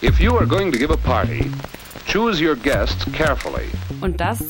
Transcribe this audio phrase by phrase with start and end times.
[0.00, 1.50] If you are going to give a party,
[2.06, 3.64] choose your guests carefully.
[4.00, 4.44] Und das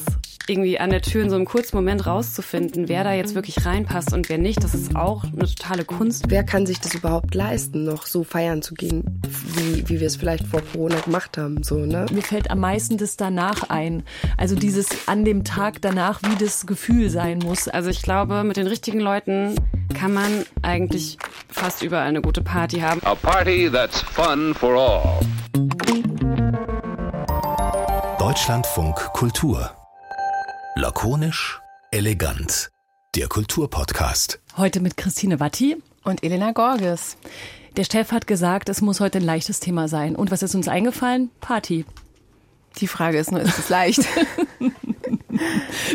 [0.47, 4.13] irgendwie an der Tür in so einem kurzen Moment rauszufinden, wer da jetzt wirklich reinpasst
[4.13, 6.27] und wer nicht, das ist auch eine totale Kunst.
[6.29, 9.23] Wer kann sich das überhaupt leisten, noch so feiern zu gehen,
[9.55, 11.63] wie, wie wir es vielleicht vor Corona gemacht haben?
[11.63, 12.05] So, ne?
[12.13, 14.03] Mir fällt am meisten das danach ein.
[14.37, 17.69] Also dieses an dem Tag danach, wie das Gefühl sein muss.
[17.69, 19.55] Also ich glaube, mit den richtigen Leuten
[19.95, 21.19] kann man eigentlich
[21.49, 23.01] fast überall eine gute Party haben.
[23.05, 25.21] A party that's fun for all.
[28.19, 29.71] Deutschlandfunk Kultur.
[30.77, 32.71] Lakonisch, elegant.
[33.15, 34.41] Der Kulturpodcast.
[34.57, 37.17] Heute mit Christine Watti und Elena Gorges.
[37.77, 40.17] Der Chef hat gesagt, es muss heute ein leichtes Thema sein.
[40.17, 41.31] Und was ist uns eingefallen?
[41.41, 41.85] Party.
[42.77, 44.05] Die Frage ist nur, ist es leicht?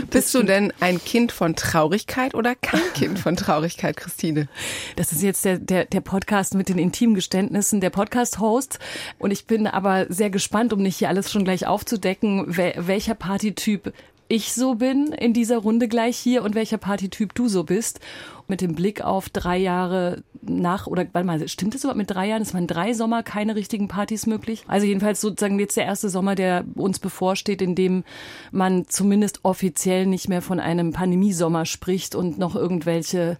[0.09, 4.47] Bist du denn ein Kind von Traurigkeit oder kein Kind von Traurigkeit, Christine?
[4.95, 8.79] Das ist jetzt der, der, der Podcast mit den intimen Geständnissen der Podcast-Host.
[9.19, 13.93] Und ich bin aber sehr gespannt, um nicht hier alles schon gleich aufzudecken, welcher Partytyp
[14.27, 17.99] ich so bin in dieser Runde gleich hier und welcher Partytyp du so bist.
[18.47, 22.27] Mit dem Blick auf drei Jahre nach, oder warte mal, stimmt das überhaupt mit drei
[22.27, 22.41] Jahren?
[22.41, 24.63] Es waren drei Sommer keine richtigen Partys möglich.
[24.67, 28.03] Also jedenfalls sozusagen jetzt der erste Sommer, der uns bevorsteht, in dem
[28.51, 33.37] man zumindest offiziell nicht mehr von einem Pandemiesommer spricht und noch irgendwelche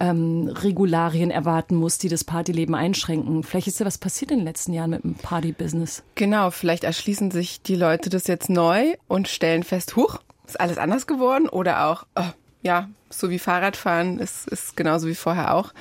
[0.00, 3.42] ähm, Regularien erwarten muss, die das Partyleben einschränken.
[3.42, 6.02] Vielleicht ist ja was passiert in den letzten Jahren mit dem Partybusiness.
[6.14, 10.78] Genau, vielleicht erschließen sich die Leute das jetzt neu und stellen fest, huch, ist alles
[10.78, 12.24] anders geworden oder auch, oh,
[12.62, 15.72] ja, so wie Fahrradfahren ist, ist genauso wie vorher auch.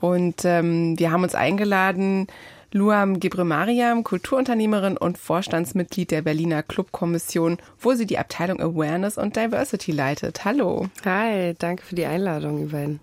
[0.00, 2.26] Und ähm, wir haben uns eingeladen,
[2.72, 9.92] Luam Gebremariam, Kulturunternehmerin und Vorstandsmitglied der Berliner Clubkommission, wo sie die Abteilung Awareness und Diversity
[9.92, 10.44] leitet.
[10.44, 10.88] Hallo.
[11.04, 13.00] Hi, danke für die Einladung, beiden.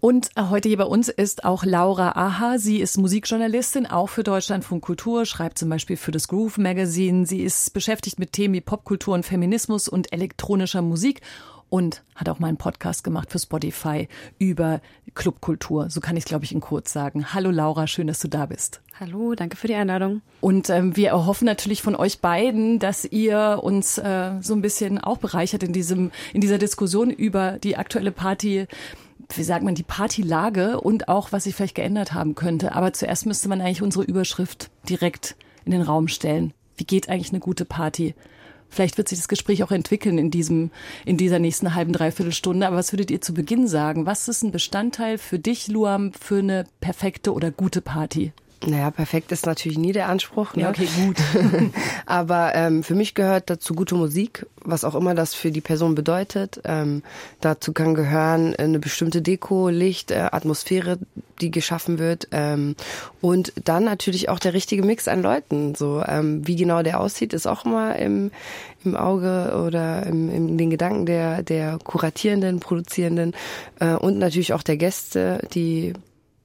[0.00, 2.58] Und äh, heute hier bei uns ist auch Laura Aha.
[2.58, 7.26] Sie ist Musikjournalistin, auch für Deutschlandfunk Kultur, schreibt zum Beispiel für das Groove Magazine.
[7.26, 11.20] Sie ist beschäftigt mit Themen wie Popkultur und Feminismus und elektronischer Musik
[11.70, 14.08] und hat auch mal einen Podcast gemacht für Spotify
[14.38, 14.80] über
[15.14, 15.90] Clubkultur.
[15.90, 17.32] So kann ich es, glaube ich, in kurz sagen.
[17.34, 18.80] Hallo Laura, schön, dass du da bist.
[18.98, 20.22] Hallo, danke für die Einladung.
[20.40, 24.98] Und ähm, wir erhoffen natürlich von euch beiden, dass ihr uns äh, so ein bisschen
[24.98, 28.66] auch bereichert in diesem in dieser Diskussion über die aktuelle Party
[29.34, 32.74] wie sagt man, die Partylage und auch, was sich vielleicht geändert haben könnte.
[32.74, 36.52] Aber zuerst müsste man eigentlich unsere Überschrift direkt in den Raum stellen.
[36.76, 38.14] Wie geht eigentlich eine gute Party?
[38.74, 40.70] Vielleicht wird sich das Gespräch auch entwickeln in diesem,
[41.04, 42.66] in dieser nächsten halben, dreiviertel Stunde.
[42.66, 44.04] Aber was würdet ihr zu Beginn sagen?
[44.04, 48.32] Was ist ein Bestandteil für dich, Luam, für eine perfekte oder gute Party?
[48.66, 50.54] Naja, perfekt ist natürlich nie der Anspruch.
[50.54, 50.62] Ne?
[50.62, 51.16] Ja, okay, gut.
[52.06, 55.94] Aber ähm, für mich gehört dazu gute Musik, was auch immer das für die Person
[55.94, 56.60] bedeutet.
[56.64, 57.02] Ähm,
[57.40, 60.98] dazu kann gehören eine bestimmte Deko, Licht, äh, Atmosphäre,
[61.40, 62.28] die geschaffen wird.
[62.32, 62.74] Ähm,
[63.20, 65.74] und dann natürlich auch der richtige Mix an Leuten.
[65.74, 68.30] So ähm, wie genau der aussieht, ist auch immer im,
[68.84, 73.34] im Auge oder im, in den Gedanken der, der Kuratierenden, Produzierenden
[73.80, 75.92] äh, und natürlich auch der Gäste, die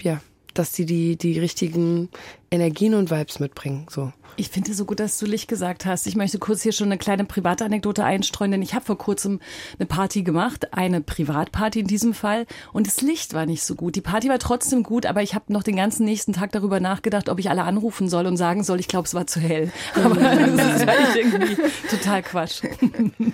[0.02, 0.20] ja
[0.60, 2.10] dass sie die, die richtigen
[2.52, 3.86] Energien und Vibes mitbringen.
[3.90, 4.12] So.
[4.40, 6.08] Ich finde es so gut, dass du Licht gesagt hast.
[6.08, 9.42] Ich möchte kurz hier schon eine kleine private Anekdote einstreuen, denn ich habe vor kurzem
[9.78, 13.98] eine Party gemacht, eine Privatparty in diesem Fall, und das Licht war nicht so gut.
[13.98, 17.28] Die Party war trotzdem gut, aber ich habe noch den ganzen nächsten Tag darüber nachgedacht,
[17.28, 19.74] ob ich alle anrufen soll und sagen soll, ich glaube, es war zu hell.
[19.96, 21.58] Aber das ist irgendwie
[21.90, 22.62] total Quatsch.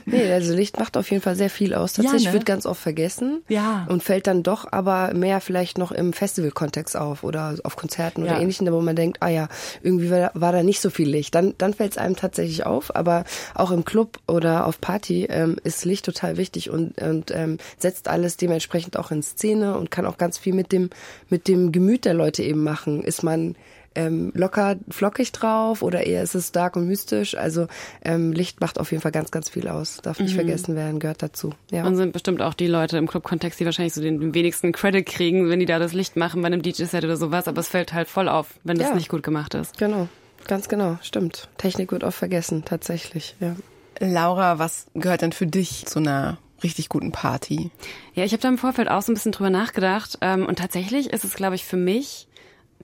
[0.07, 1.93] Nee, also Licht macht auf jeden Fall sehr viel aus.
[1.93, 2.33] Tatsächlich ja, ne?
[2.33, 3.85] wird ganz oft vergessen ja.
[3.89, 8.33] und fällt dann doch aber mehr vielleicht noch im Festivalkontext auf oder auf Konzerten oder
[8.33, 8.39] ja.
[8.39, 9.47] ähnlichen, wo man denkt, ah ja,
[9.81, 11.35] irgendwie war, war da nicht so viel Licht.
[11.35, 15.57] Dann, dann fällt es einem tatsächlich auf, aber auch im Club oder auf Party ähm,
[15.63, 20.05] ist Licht total wichtig und, und ähm, setzt alles dementsprechend auch in Szene und kann
[20.05, 20.89] auch ganz viel mit dem,
[21.29, 23.03] mit dem Gemüt der Leute eben machen.
[23.03, 23.55] Ist man
[23.95, 27.35] ähm, locker, flockig drauf oder eher ist es dark und mystisch.
[27.35, 27.67] Also
[28.03, 29.97] ähm, Licht macht auf jeden Fall ganz, ganz viel aus.
[30.03, 30.35] Darf nicht mhm.
[30.35, 31.53] vergessen werden, gehört dazu.
[31.71, 31.85] Ja.
[31.85, 35.49] Und sind bestimmt auch die Leute im Club-Kontext, die wahrscheinlich so den wenigsten Credit kriegen,
[35.49, 37.47] wenn die da das Licht machen bei einem DJ-Set oder sowas.
[37.47, 38.95] Aber es fällt halt voll auf, wenn das ja.
[38.95, 39.77] nicht gut gemacht ist.
[39.77, 40.07] Genau.
[40.47, 41.49] Ganz genau, stimmt.
[41.57, 43.55] Technik wird oft vergessen, tatsächlich, ja.
[43.99, 47.71] Laura, was gehört denn für dich zu einer richtig guten Party?
[48.13, 50.17] Ja, ich habe da im Vorfeld auch so ein bisschen drüber nachgedacht.
[50.21, 52.27] Ähm, und tatsächlich ist es, glaube ich, für mich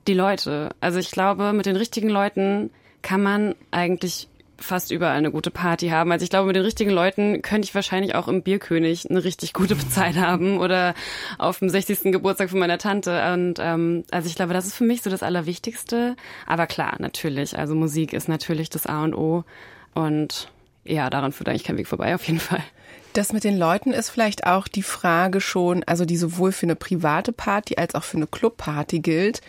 [0.08, 0.70] die Leute.
[0.80, 2.72] Also ich glaube, mit den richtigen Leuten
[3.02, 4.28] kann man eigentlich
[4.62, 6.12] fast überall eine gute Party haben.
[6.12, 9.54] Also ich glaube, mit den richtigen Leuten könnte ich wahrscheinlich auch im Bierkönig eine richtig
[9.54, 10.94] gute Zeit haben oder
[11.38, 12.12] auf dem 60.
[12.12, 13.34] Geburtstag von meiner Tante.
[13.34, 16.16] Und ähm, also ich glaube, das ist für mich so das Allerwichtigste.
[16.46, 17.58] Aber klar, natürlich.
[17.58, 19.44] Also Musik ist natürlich das A und O.
[19.94, 20.52] Und
[20.84, 22.64] ja, daran führt eigentlich kein Weg vorbei, auf jeden Fall.
[23.14, 26.78] Das mit den Leuten ist vielleicht auch die Frage schon, also die sowohl für eine
[26.78, 29.42] private Party als auch für eine Clubparty gilt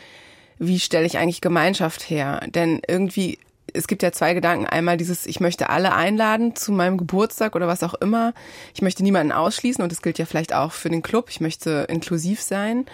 [0.63, 2.41] wie stelle ich eigentlich Gemeinschaft her?
[2.47, 3.39] Denn irgendwie
[3.75, 4.67] es gibt ja zwei Gedanken.
[4.67, 8.35] Einmal dieses, ich möchte alle einladen zu meinem Geburtstag oder was auch immer.
[8.75, 11.29] Ich möchte niemanden ausschließen und das gilt ja vielleicht auch für den Club.
[11.31, 12.87] Ich möchte inklusiv sein.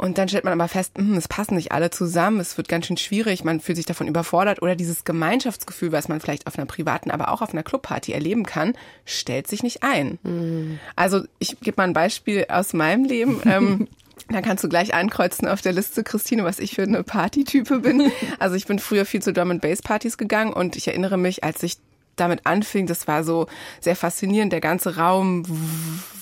[0.00, 2.86] Und dann stellt man aber fest, hm, es passen nicht alle zusammen, es wird ganz
[2.86, 6.64] schön schwierig, man fühlt sich davon überfordert oder dieses Gemeinschaftsgefühl, was man vielleicht auf einer
[6.64, 8.72] privaten, aber auch auf einer Clubparty erleben kann,
[9.04, 10.18] stellt sich nicht ein.
[10.22, 10.80] Mhm.
[10.96, 13.42] Also ich gebe mal ein Beispiel aus meinem Leben.
[13.44, 13.88] ähm,
[14.30, 18.10] da kannst du gleich ankreuzen auf der Liste, Christine, was ich für eine Partytype bin.
[18.38, 21.44] Also ich bin früher viel zu Drum and Bass Partys gegangen und ich erinnere mich,
[21.44, 21.78] als ich
[22.16, 23.46] damit anfing, das war so
[23.80, 24.52] sehr faszinierend.
[24.52, 25.44] Der ganze Raum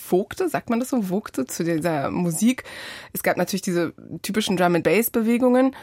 [0.08, 2.64] wogte, sagt man das so, wogte zu dieser Musik.
[3.12, 5.74] Es gab natürlich diese typischen Drum and Bass Bewegungen.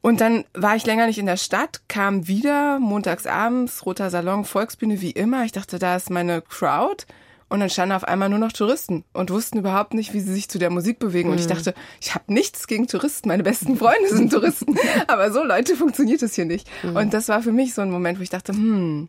[0.00, 4.44] Und dann war ich länger nicht in der Stadt, kam wieder montags abends, roter Salon,
[4.44, 5.44] Volksbühne wie immer.
[5.44, 7.04] Ich dachte, da ist meine Crowd.
[7.48, 10.50] Und dann standen auf einmal nur noch Touristen und wussten überhaupt nicht, wie sie sich
[10.50, 11.30] zu der Musik bewegen.
[11.30, 11.54] Und ich mhm.
[11.54, 13.28] dachte, ich habe nichts gegen Touristen.
[13.28, 14.76] Meine besten Freunde sind Touristen.
[15.06, 16.68] Aber so Leute funktioniert es hier nicht.
[16.82, 16.96] Mhm.
[16.96, 19.08] Und das war für mich so ein Moment, wo ich dachte, hm,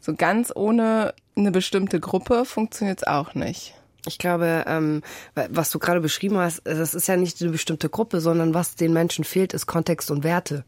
[0.00, 3.74] so ganz ohne eine bestimmte Gruppe funktioniert es auch nicht.
[4.06, 5.02] Ich glaube, ähm,
[5.50, 8.92] was du gerade beschrieben hast, das ist ja nicht eine bestimmte Gruppe, sondern was den
[8.92, 10.64] Menschen fehlt, ist Kontext und Werte.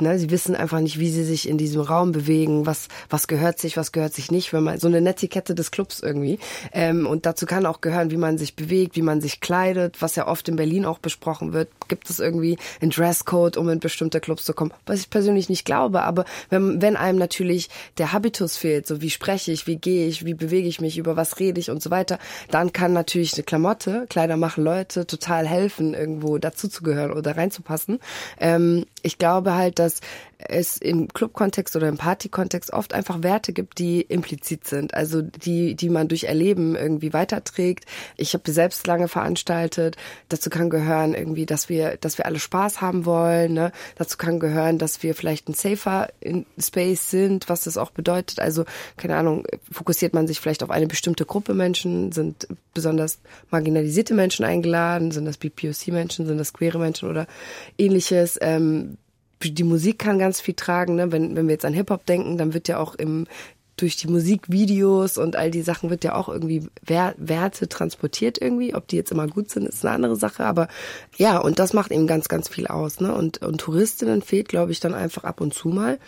[0.00, 3.58] Ne, sie wissen einfach nicht, wie sie sich in diesem Raum bewegen, was, was gehört
[3.58, 6.38] sich, was gehört sich nicht, wenn man so eine Netiquette des Clubs irgendwie.
[6.72, 10.16] Ähm, und dazu kann auch gehören, wie man sich bewegt, wie man sich kleidet, was
[10.16, 11.68] ja oft in Berlin auch besprochen wird.
[11.88, 14.72] Gibt es irgendwie einen Dresscode, um in bestimmte Clubs zu kommen?
[14.86, 19.10] Was ich persönlich nicht glaube, aber wenn, wenn einem natürlich der Habitus fehlt, so wie
[19.10, 21.90] spreche ich, wie gehe ich, wie bewege ich mich, über was rede ich und so
[21.90, 22.18] weiter,
[22.50, 27.98] dann kann natürlich eine Klamotte, Kleider machen Leute total helfen, irgendwo dazuzugehören oder reinzupassen.
[28.40, 30.00] Ähm, ich glaube halt, dass
[30.48, 35.74] es im Clubkontext oder im Partykontext oft einfach Werte gibt, die implizit sind, also die,
[35.74, 37.84] die man durch Erleben irgendwie weiterträgt.
[38.16, 39.96] Ich habe selbst lange veranstaltet.
[40.28, 43.54] Dazu kann gehören irgendwie, dass wir, dass wir alle Spaß haben wollen.
[43.54, 43.72] Ne?
[43.96, 46.08] Dazu kann gehören, dass wir vielleicht ein safer
[46.58, 48.40] Space sind, was das auch bedeutet.
[48.40, 48.64] Also
[48.96, 54.44] keine Ahnung, fokussiert man sich vielleicht auf eine bestimmte Gruppe Menschen, sind besonders marginalisierte Menschen
[54.44, 57.26] eingeladen, sind das BPOC-Menschen, sind das queere Menschen oder
[57.78, 58.38] ähnliches.
[58.40, 58.98] Ähm,
[59.50, 60.96] die Musik kann ganz viel tragen.
[60.96, 61.12] Ne?
[61.12, 63.26] Wenn, wenn wir jetzt an Hip-Hop denken, dann wird ja auch im
[63.76, 68.74] durch die Musikvideos und all die Sachen wird ja auch irgendwie Werte transportiert irgendwie.
[68.74, 70.44] Ob die jetzt immer gut sind, ist eine andere Sache.
[70.44, 70.68] Aber
[71.16, 73.00] ja, und das macht eben ganz, ganz viel aus.
[73.00, 73.14] Ne?
[73.14, 75.98] Und, und Touristinnen fehlt, glaube ich, dann einfach ab und zu mal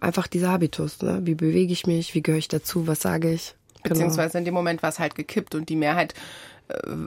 [0.00, 1.02] einfach dieser Habitus.
[1.02, 1.20] Ne?
[1.24, 2.14] Wie bewege ich mich?
[2.14, 2.86] Wie gehöre ich dazu?
[2.86, 3.54] Was sage ich?
[3.82, 3.94] Genau.
[3.94, 6.14] Beziehungsweise in dem Moment war es halt gekippt und die Mehrheit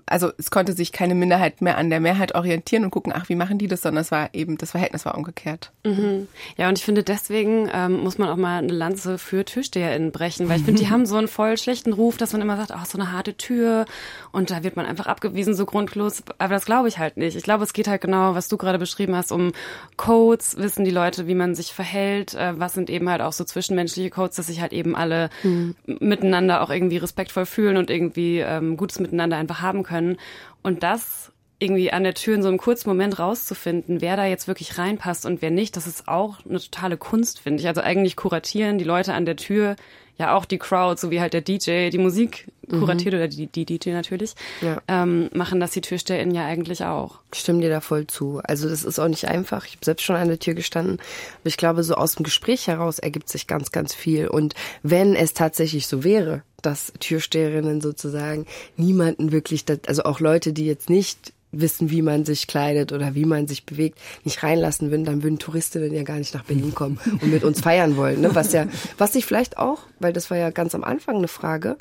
[0.05, 3.35] also es konnte sich keine Minderheit mehr an der Mehrheit orientieren und gucken, ach, wie
[3.35, 5.71] machen die das, sondern es war eben, das Verhältnis war umgekehrt.
[5.83, 6.27] Mhm.
[6.57, 10.47] Ja, und ich finde, deswegen ähm, muss man auch mal eine Lanze für TürsteherInnen brechen,
[10.47, 12.85] weil ich finde, die haben so einen voll schlechten Ruf, dass man immer sagt, ach,
[12.85, 13.85] so eine harte Tür
[14.31, 16.21] und da wird man einfach abgewiesen, so grundlos.
[16.37, 17.35] Aber das glaube ich halt nicht.
[17.35, 19.53] Ich glaube, es geht halt genau, was du gerade beschrieben hast, um
[19.95, 23.43] Codes, wissen die Leute, wie man sich verhält, äh, was sind eben halt auch so
[23.43, 25.75] zwischenmenschliche Codes, dass sich halt eben alle mhm.
[25.85, 30.17] miteinander auch irgendwie respektvoll fühlen und irgendwie ähm, gutes Miteinander einfach haben können.
[30.63, 34.47] Und das irgendwie an der Tür in so einem kurzen Moment rauszufinden, wer da jetzt
[34.47, 37.67] wirklich reinpasst und wer nicht, das ist auch eine totale Kunst, finde ich.
[37.67, 39.75] Also eigentlich kuratieren die Leute an der Tür
[40.17, 43.19] ja auch die Crowd, so wie halt der DJ die Musik kuratiert mhm.
[43.19, 44.81] oder die, die DJ natürlich, ja.
[44.87, 47.19] ähm, machen das die TürsteherInnen ja eigentlich auch.
[47.33, 48.41] Ich stimme dir da voll zu.
[48.43, 49.65] Also das ist auch nicht einfach.
[49.65, 50.99] Ich habe selbst schon an der Tür gestanden.
[51.39, 54.27] Aber ich glaube, so aus dem Gespräch heraus ergibt sich ganz, ganz viel.
[54.27, 58.45] Und wenn es tatsächlich so wäre, dass Türsteherinnen sozusagen
[58.75, 63.25] niemanden wirklich, also auch Leute, die jetzt nicht wissen, wie man sich kleidet oder wie
[63.25, 66.99] man sich bewegt, nicht reinlassen würden, dann würden Touristinnen ja gar nicht nach Berlin kommen
[67.21, 68.21] und mit uns feiern wollen.
[68.21, 68.35] Ne?
[68.35, 71.77] Was ja, was sich vielleicht auch, weil das war ja ganz am Anfang eine Frage,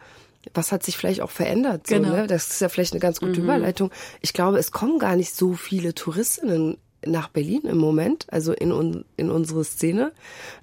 [0.54, 1.88] was hat sich vielleicht auch verändert?
[1.88, 2.10] So, genau.
[2.10, 2.26] ne?
[2.26, 3.44] Das ist ja vielleicht eine ganz gute mhm.
[3.44, 3.90] Überleitung.
[4.20, 9.04] Ich glaube, es kommen gar nicht so viele Touristinnen nach Berlin im Moment, also in,
[9.16, 10.12] in unsere Szene.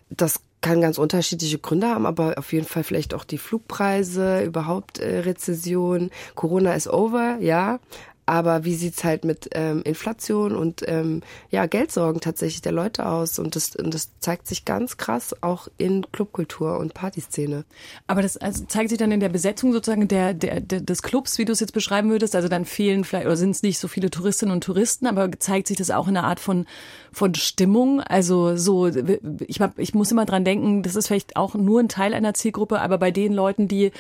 [0.10, 4.98] Das kann ganz unterschiedliche Gründe haben, aber auf jeden Fall vielleicht auch die Flugpreise, überhaupt
[4.98, 6.10] äh, Rezession.
[6.36, 7.80] Corona ist over, ja,
[8.26, 13.40] aber wie sieht's halt mit ähm, Inflation und ähm, ja, Geldsorgen tatsächlich der Leute aus?
[13.40, 17.66] Und das, und das zeigt sich ganz krass auch in Clubkultur und Partyszene.
[18.08, 21.38] Aber das also zeigt sich dann in der Besetzung sozusagen der, der, der des Clubs,
[21.38, 22.36] wie du es jetzt beschreiben würdest.
[22.36, 25.68] Also dann fehlen vielleicht oder sind es nicht so viele Touristinnen und Touristen, aber zeigt
[25.68, 26.66] sich das auch in einer Art von
[27.14, 28.02] von Stimmung.
[28.02, 31.90] Also so, ich, hab, ich muss immer dran denken, das ist vielleicht auch nur ein
[31.90, 33.92] Teil einer Zielgruppe, aber bei den Leuten, die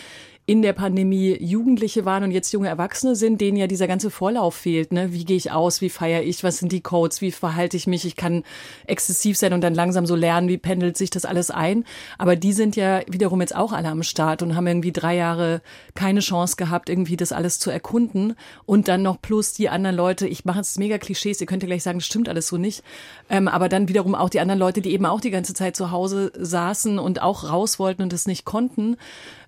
[0.45, 4.55] in der Pandemie Jugendliche waren und jetzt junge Erwachsene sind, denen ja dieser ganze Vorlauf
[4.55, 4.91] fehlt.
[4.91, 5.13] Ne?
[5.13, 5.79] Wie gehe ich aus?
[5.79, 6.43] Wie feiere ich?
[6.43, 7.21] Was sind die Codes?
[7.21, 8.03] Wie verhalte ich mich?
[8.03, 8.43] Ich kann
[8.85, 11.85] exzessiv sein und dann langsam so lernen, wie pendelt sich das alles ein.
[12.17, 15.61] Aber die sind ja wiederum jetzt auch alle am Start und haben irgendwie drei Jahre
[15.95, 18.35] keine Chance gehabt, irgendwie das alles zu erkunden.
[18.65, 21.67] Und dann noch plus die anderen Leute, ich mache jetzt mega Klischees, ihr könnt ja
[21.67, 22.83] gleich sagen, das stimmt alles so nicht.
[23.29, 25.91] Ähm, aber dann wiederum auch die anderen Leute, die eben auch die ganze Zeit zu
[25.91, 28.97] Hause saßen und auch raus wollten und das nicht konnten.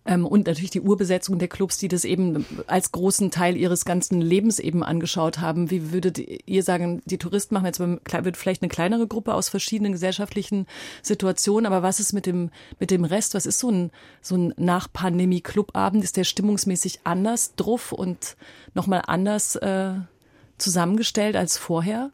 [0.05, 4.21] Ähm, und natürlich die Urbesetzung der Clubs, die das eben als großen Teil ihres ganzen
[4.21, 5.71] Lebens eben angeschaut haben.
[5.71, 9.93] Wie würdet ihr sagen, die Touristen machen jetzt wird vielleicht eine kleinere Gruppe aus verschiedenen
[9.93, 10.67] gesellschaftlichen
[11.01, 13.33] Situationen, aber was ist mit dem, mit dem Rest?
[13.33, 16.03] Was ist so ein, so ein Nach-Pandemie-Clubabend?
[16.03, 18.37] Ist der stimmungsmäßig anders drauf und
[18.75, 19.93] nochmal anders äh,
[20.57, 22.11] zusammengestellt als vorher?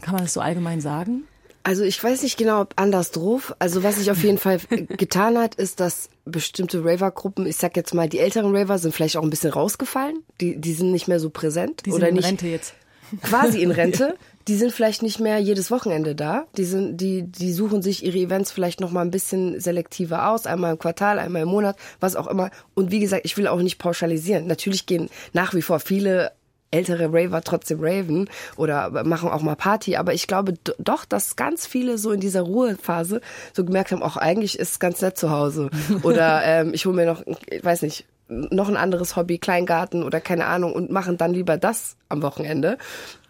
[0.00, 1.24] Kann man das so allgemein sagen?
[1.64, 3.56] Also ich weiß nicht genau, ob anders drauf.
[3.58, 7.94] Also was sich auf jeden Fall getan hat, ist, dass bestimmte Raver-Gruppen, ich sag jetzt
[7.94, 10.22] mal, die älteren Raver sind vielleicht auch ein bisschen rausgefallen.
[10.42, 11.86] Die, die sind nicht mehr so präsent.
[11.86, 12.74] Die sind oder in nicht, Rente jetzt.
[13.22, 14.16] Quasi in Rente.
[14.46, 16.44] Die sind vielleicht nicht mehr jedes Wochenende da.
[16.58, 20.44] Die sind, die, die suchen sich ihre Events vielleicht noch mal ein bisschen selektiver aus.
[20.44, 22.50] Einmal im Quartal, einmal im Monat, was auch immer.
[22.74, 24.46] Und wie gesagt, ich will auch nicht pauschalisieren.
[24.46, 26.32] Natürlich gehen nach wie vor viele
[26.74, 29.96] ältere Raver trotzdem raven oder machen auch mal Party.
[29.96, 33.20] Aber ich glaube doch, dass ganz viele so in dieser Ruhephase
[33.52, 35.70] so gemerkt haben, auch eigentlich ist es ganz nett zu Hause.
[36.02, 40.18] Oder ähm, ich hole mir noch, ich weiß nicht, noch ein anderes Hobby, Kleingarten oder
[40.18, 42.78] keine Ahnung und machen dann lieber das am Wochenende.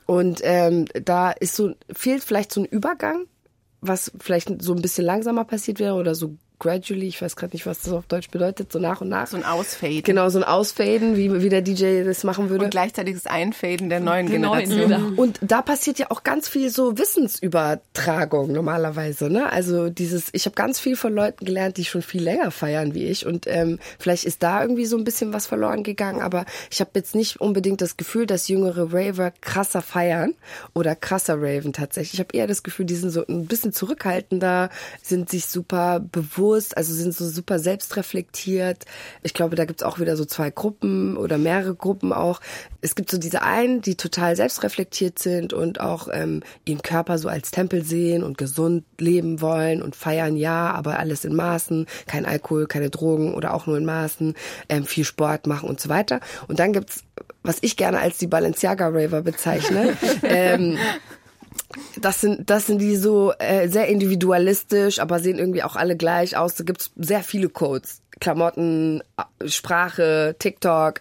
[0.07, 3.27] Und ähm, da ist so, fehlt vielleicht so ein Übergang,
[3.81, 7.67] was vielleicht so ein bisschen langsamer passiert wäre oder so gradually, ich weiß gerade nicht,
[7.67, 9.27] was das auf Deutsch bedeutet, so nach und nach.
[9.27, 10.03] So ein Ausfaden.
[10.03, 12.65] Genau, so ein Ausfaden, wie, wie der DJ das machen würde.
[12.65, 14.89] Und gleichzeitiges Einfaden der neuen der Generation.
[14.89, 19.29] Neuen und da passiert ja auch ganz viel so Wissensübertragung normalerweise.
[19.29, 19.53] Ne?
[19.53, 23.05] Also dieses, ich habe ganz viel von Leuten gelernt, die schon viel länger feiern wie
[23.05, 23.27] ich.
[23.27, 26.93] Und ähm, vielleicht ist da irgendwie so ein bisschen was verloren gegangen, aber ich habe
[26.95, 30.33] jetzt nicht unbedingt das Gefühl, dass jüngere Raver krasser feiern
[30.73, 32.15] oder krasser raven tatsächlich.
[32.15, 34.71] Ich habe eher das Gefühl, die sind so ein bisschen zurückhaltender,
[35.03, 38.85] sind sich super bewusst bewusst, also sind so super selbstreflektiert.
[39.23, 42.41] Ich glaube, da gibt's auch wieder so zwei Gruppen oder mehrere Gruppen auch.
[42.81, 47.29] Es gibt so diese einen, die total selbstreflektiert sind und auch ähm, ihren Körper so
[47.29, 52.25] als Tempel sehen und gesund leben wollen und feiern, ja, aber alles in Maßen, kein
[52.25, 54.35] Alkohol, keine Drogen oder auch nur in Maßen,
[54.69, 56.21] ähm, viel Sport machen und so weiter.
[56.47, 57.05] Und dann gibt's
[57.47, 59.99] was ich gerne als die Balenciaga Raver bezeichne.
[60.23, 60.79] ähm,
[62.01, 66.37] das sind, das sind die so äh, sehr individualistisch, aber sehen irgendwie auch alle gleich
[66.37, 66.55] aus.
[66.55, 68.01] Da gibt's sehr viele Codes.
[68.21, 69.03] Klamotten,
[69.47, 71.01] Sprache, TikTok.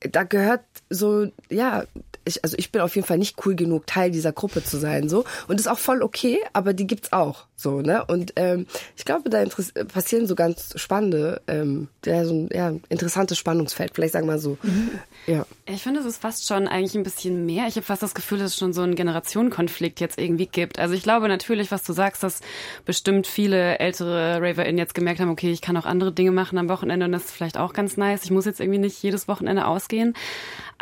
[0.00, 1.84] Da gehört so, ja,
[2.24, 5.08] ich, also ich bin auf jeden Fall nicht cool genug, Teil dieser Gruppe zu sein,
[5.08, 5.24] so.
[5.48, 8.04] Und ist auch voll okay, aber die gibt's auch, so, ne?
[8.04, 9.44] Und ähm, ich glaube, da
[9.84, 14.38] passieren so ganz spannende, ähm, ja, so ein ja, interessantes Spannungsfeld, vielleicht sagen wir mal
[14.38, 14.58] so.
[14.62, 14.90] Mhm.
[15.26, 15.46] Ja.
[15.66, 17.66] Ich finde, es ist fast schon eigentlich ein bisschen mehr.
[17.68, 20.78] Ich habe fast das Gefühl, dass es schon so einen Generationenkonflikt jetzt irgendwie gibt.
[20.78, 22.40] Also ich glaube natürlich, was du sagst, dass
[22.84, 26.68] bestimmt viele ältere RaverInnen jetzt gemerkt haben, okay, ich kann auch andere Dinge machen am
[26.68, 28.24] Wochenende und das ist vielleicht auch ganz nice.
[28.24, 30.14] Ich muss jetzt irgendwie nicht jedes Wochenende ausgehen.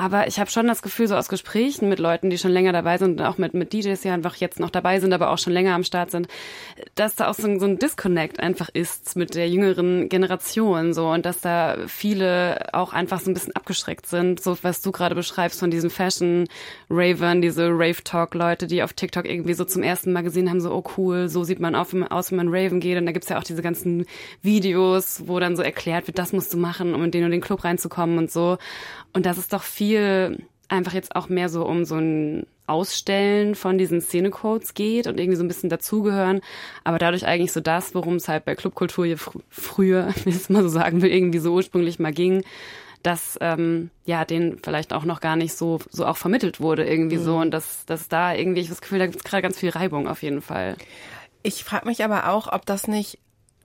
[0.00, 2.96] Aber ich habe schon das Gefühl, so aus Gesprächen mit Leuten, die schon länger dabei
[2.96, 5.74] sind auch mit, mit DJs, die einfach jetzt noch dabei sind, aber auch schon länger
[5.74, 6.26] am Start sind,
[6.94, 11.10] dass da auch so ein, so ein Disconnect einfach ist mit der jüngeren Generation so
[11.10, 15.14] und dass da viele auch einfach so ein bisschen abgeschreckt sind, so was du gerade
[15.14, 16.48] beschreibst von diesen Fashion
[16.88, 20.62] Raven, diese Rave Talk Leute, die auf TikTok irgendwie so zum ersten Mal gesehen haben,
[20.62, 22.96] so oh cool, so sieht man aus, wenn man Raven geht.
[22.96, 24.06] Und da gibt's ja auch diese ganzen
[24.40, 27.42] Videos, wo dann so erklärt wird, das musst du machen, um in den und den
[27.42, 28.56] Club reinzukommen und so.
[29.12, 29.89] Und das ist doch viel
[30.68, 35.36] einfach jetzt auch mehr so um so ein Ausstellen von diesen Szenecodes geht und irgendwie
[35.36, 36.40] so ein bisschen dazugehören,
[36.84, 40.36] aber dadurch eigentlich so das, worum es halt bei Clubkultur hier fr früher, wie ich
[40.36, 42.44] es mal so sagen will, irgendwie so ursprünglich mal ging,
[43.02, 47.16] dass ähm, ja denen vielleicht auch noch gar nicht so so auch vermittelt wurde irgendwie
[47.16, 47.24] mhm.
[47.24, 49.70] so und dass dass da irgendwie ich das Gefühl, da gibt es gerade ganz viel
[49.70, 50.76] Reibung auf jeden Fall.
[51.42, 53.18] Ich frage mich aber auch, ob das nicht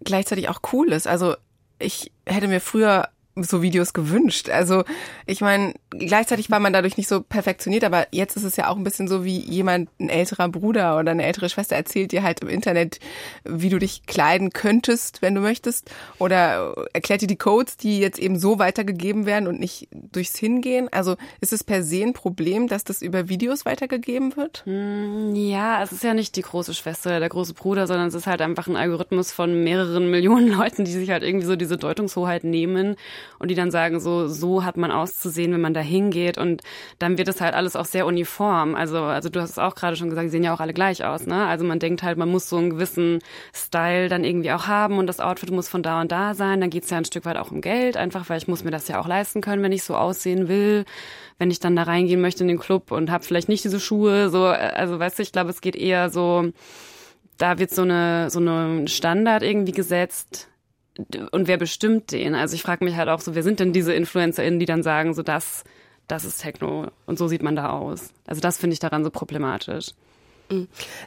[0.04, 1.08] gleichzeitig auch cool ist.
[1.08, 1.36] Also
[1.78, 3.10] ich hätte mir früher
[3.44, 4.50] so Videos gewünscht.
[4.50, 4.84] Also
[5.26, 8.78] ich meine, gleichzeitig war man dadurch nicht so perfektioniert, aber jetzt ist es ja auch
[8.78, 12.42] ein bisschen so, wie jemand, ein älterer Bruder oder eine ältere Schwester erzählt dir halt
[12.42, 13.00] im Internet,
[13.44, 18.20] wie du dich kleiden könntest, wenn du möchtest, oder erklärt dir die Codes, die jetzt
[18.20, 20.88] eben so weitergegeben werden und nicht durchs Hingehen.
[20.92, 24.64] Also ist es per se ein Problem, dass das über Videos weitergegeben wird?
[24.66, 28.14] Hm, ja, es ist ja nicht die große Schwester oder der große Bruder, sondern es
[28.14, 31.78] ist halt einfach ein Algorithmus von mehreren Millionen Leuten, die sich halt irgendwie so diese
[31.78, 32.96] Deutungshoheit nehmen
[33.40, 36.62] und die dann sagen, so, so hat man auszusehen, wenn man da hingeht und
[37.00, 38.76] dann wird es halt alles auch sehr uniform.
[38.76, 41.04] Also, also du hast es auch gerade schon gesagt, die sehen ja auch alle gleich
[41.04, 41.46] aus, ne?
[41.46, 43.20] Also man denkt halt, man muss so einen gewissen
[43.54, 46.62] Style dann irgendwie auch haben und das Outfit muss von da und da sein.
[46.62, 48.88] Dann geht's ja ein Stück weit auch um Geld, einfach weil ich muss mir das
[48.88, 50.86] ja auch leisten können, wenn ich so aussehen will
[51.38, 54.30] wenn ich dann da reingehen möchte in den Club und habe vielleicht nicht diese Schuhe,
[54.30, 56.52] so, also weißt du, ich glaube, es geht eher so,
[57.38, 60.48] da wird so eine so eine Standard irgendwie gesetzt
[61.32, 62.36] und wer bestimmt den?
[62.36, 65.14] Also ich frage mich halt auch so, wer sind denn diese InfluencerInnen, die dann sagen,
[65.14, 65.64] so das,
[66.08, 68.14] das ist Techno und so sieht man da aus.
[68.26, 69.92] Also das finde ich daran so problematisch.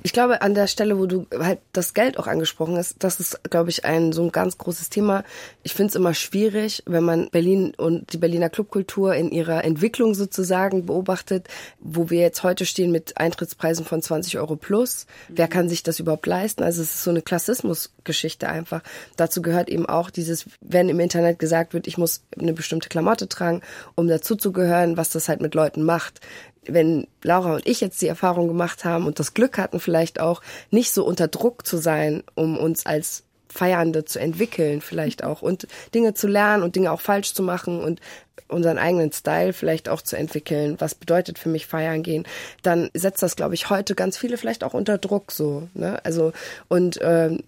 [0.02, 3.40] Ich glaube, an der Stelle, wo du halt das Geld auch angesprochen hast, das ist,
[3.50, 5.24] glaube ich, ein so ein ganz großes Thema.
[5.62, 10.14] Ich finde es immer schwierig, wenn man Berlin und die Berliner Clubkultur in ihrer Entwicklung
[10.14, 15.06] sozusagen beobachtet, wo wir jetzt heute stehen mit Eintrittspreisen von 20 Euro plus.
[15.28, 16.62] Wer kann sich das überhaupt leisten?
[16.62, 18.82] Also es ist so eine Klassismusgeschichte einfach.
[19.16, 23.28] Dazu gehört eben auch dieses, wenn im Internet gesagt wird, ich muss eine bestimmte Klamotte
[23.28, 23.62] tragen,
[23.94, 26.20] um dazuzugehören, was das halt mit Leuten macht
[26.68, 30.42] wenn Laura und ich jetzt die Erfahrung gemacht haben und das Glück hatten, vielleicht auch
[30.70, 35.66] nicht so unter Druck zu sein, um uns als Feiernde zu entwickeln, vielleicht auch und
[35.94, 38.00] Dinge zu lernen und Dinge auch falsch zu machen und
[38.48, 42.24] unseren eigenen Style vielleicht auch zu entwickeln, was bedeutet für mich feiern gehen,
[42.62, 45.68] dann setzt das, glaube ich, heute ganz viele vielleicht auch unter Druck so.
[45.74, 46.04] Ne?
[46.04, 46.32] Also
[46.68, 47.40] und ähm,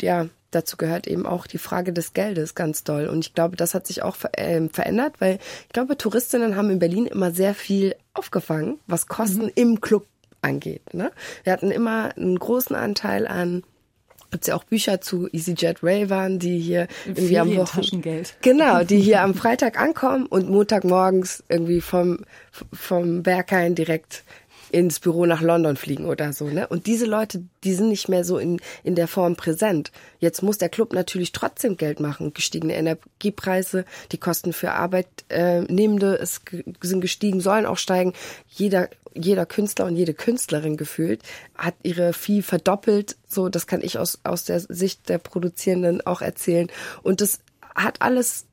[0.00, 3.08] ja, dazu gehört eben auch die Frage des Geldes ganz doll.
[3.08, 6.78] Und ich glaube, das hat sich auch äh, verändert, weil ich glaube, Touristinnen haben in
[6.78, 9.52] Berlin immer sehr viel aufgefangen, was Kosten mhm.
[9.54, 10.06] im Club
[10.42, 10.94] angeht.
[10.94, 11.10] Ne?
[11.44, 13.62] Wir hatten immer einen großen Anteil an
[14.30, 18.36] gibt's ja auch Bücher zu EasyJet Ravern, die hier irgendwie am Taschengeld.
[18.42, 22.18] Genau, die hier am Freitag ankommen und Montagmorgens irgendwie vom
[22.72, 24.24] vom Berghain direkt
[24.70, 26.66] ins Büro nach London fliegen oder so, ne?
[26.66, 29.92] Und diese Leute, die sind nicht mehr so in, in der Form präsent.
[30.18, 32.34] Jetzt muss der Club natürlich trotzdem Geld machen.
[32.34, 36.40] Gestiegene Energiepreise, die Kosten für Arbeitnehmende es
[36.80, 38.12] sind gestiegen, sollen auch steigen.
[38.48, 41.22] Jeder, jeder Künstler und jede Künstlerin gefühlt
[41.56, 43.16] hat ihre Vieh verdoppelt.
[43.28, 46.68] So, das kann ich aus, aus der Sicht der Produzierenden auch erzählen.
[47.02, 47.40] Und das
[47.74, 48.46] hat alles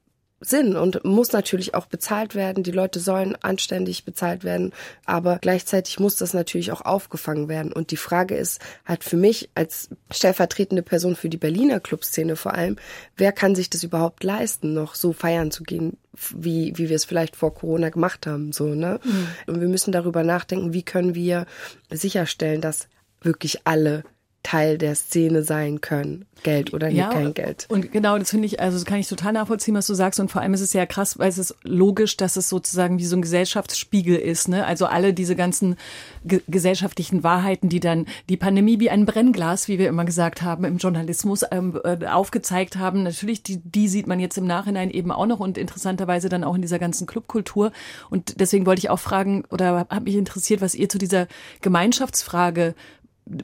[0.44, 2.64] Sinn und muss natürlich auch bezahlt werden.
[2.64, 4.74] Die Leute sollen anständig bezahlt werden,
[5.06, 7.72] aber gleichzeitig muss das natürlich auch aufgefangen werden.
[7.72, 12.54] Und die Frage ist halt für mich als stellvertretende Person für die Berliner Clubszene vor
[12.54, 12.78] allem,
[13.16, 15.98] wer kann sich das überhaupt leisten, noch so feiern zu gehen,
[16.36, 19.00] wie, wie wir es vielleicht vor Corona gemacht haben, so, ne?
[19.04, 19.28] Mhm.
[19.48, 21.46] Und wir müssen darüber nachdenken, wie können wir
[21.90, 22.88] sicherstellen, dass
[23.22, 24.04] wirklich alle
[24.44, 26.26] Teil der Szene sein können.
[26.44, 27.66] Geld oder ja, kein Geld.
[27.70, 30.20] Und genau, das finde ich, also das kann ich total nachvollziehen, was du sagst.
[30.20, 33.06] Und vor allem ist es ja krass, weil es ist logisch, dass es sozusagen wie
[33.06, 34.50] so ein Gesellschaftsspiegel ist.
[34.50, 34.66] Ne?
[34.66, 35.77] Also alle diese ganzen
[36.25, 40.66] ge gesellschaftlichen Wahrheiten, die dann die Pandemie wie ein Brennglas, wie wir immer gesagt haben,
[40.66, 43.03] im Journalismus ähm, äh, aufgezeigt haben.
[43.03, 46.56] Natürlich, die, die sieht man jetzt im Nachhinein eben auch noch und interessanterweise dann auch
[46.56, 47.72] in dieser ganzen Clubkultur.
[48.10, 51.27] Und deswegen wollte ich auch fragen oder habe mich interessiert, was ihr zu dieser
[51.62, 52.75] Gemeinschaftsfrage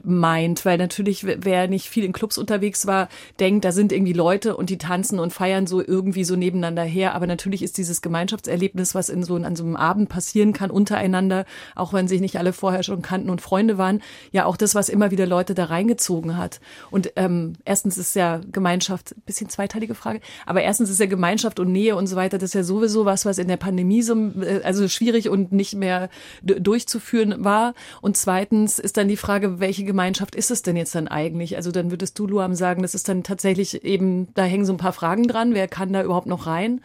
[0.04, 4.56] meint, weil natürlich, wer nicht viel in Clubs unterwegs war, denkt, da sind irgendwie Leute
[4.56, 7.14] und die tanzen und feiern so irgendwie so nebeneinander her.
[7.14, 11.46] Aber natürlich ist dieses Gemeinschaftserlebnis, was in so, an so einem Abend passieren kann, untereinander,
[11.74, 14.88] auch wenn sich nicht alle vorher schon kannten und Freunde waren, ja auch das, was
[14.88, 16.60] immer wieder Leute da reingezogen hat.
[16.90, 21.72] Und ähm, erstens ist ja Gemeinschaft, bisschen zweiteilige Frage, aber erstens ist ja Gemeinschaft und
[21.72, 24.60] Nähe und so weiter, das ist ja sowieso was, was in der Pandemie so, äh,
[24.62, 26.10] also schwierig und nicht mehr
[26.42, 27.74] durchzuführen war.
[28.02, 31.56] Und zweitens ist dann die Frage, welche Gemeinschaft ist es denn jetzt dann eigentlich?
[31.56, 34.78] Also dann würdest du, Luam, sagen, das ist dann tatsächlich eben, da hängen so ein
[34.78, 36.80] paar Fragen dran, wer kann da überhaupt noch rein?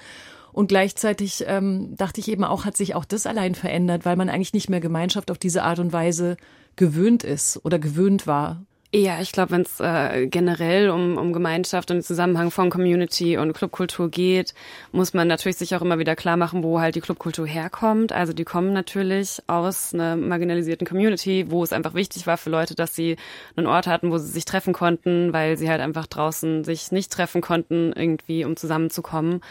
[0.52, 4.30] Und gleichzeitig ähm, dachte ich eben auch, hat sich auch das allein verändert, weil man
[4.30, 6.38] eigentlich nicht mehr Gemeinschaft auf diese Art und Weise
[6.78, 8.64] gewöhnt ist oder gewöhnt war.
[8.98, 13.52] Ja, ich glaube, wenn es äh, generell um, um Gemeinschaft und Zusammenhang von Community und
[13.52, 14.54] Clubkultur geht,
[14.94, 18.14] muss man natürlich sich auch immer wieder klar machen, wo halt die Clubkultur herkommt.
[18.14, 22.74] Also die kommen natürlich aus einer marginalisierten Community, wo es einfach wichtig war für Leute,
[22.74, 23.18] dass sie
[23.58, 27.12] einen Ort hatten, wo sie sich treffen konnten, weil sie halt einfach draußen sich nicht
[27.12, 29.42] treffen konnten, irgendwie, um zusammenzukommen.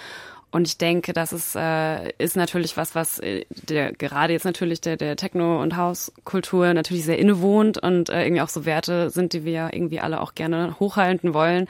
[0.55, 4.81] Und ich denke, das ist, äh, ist natürlich was, was äh, der, gerade jetzt natürlich
[4.81, 9.33] der, der Techno- und Hauskultur natürlich sehr innewohnt und äh, irgendwie auch so Werte sind,
[9.33, 11.67] die wir irgendwie alle auch gerne hochhalten wollen.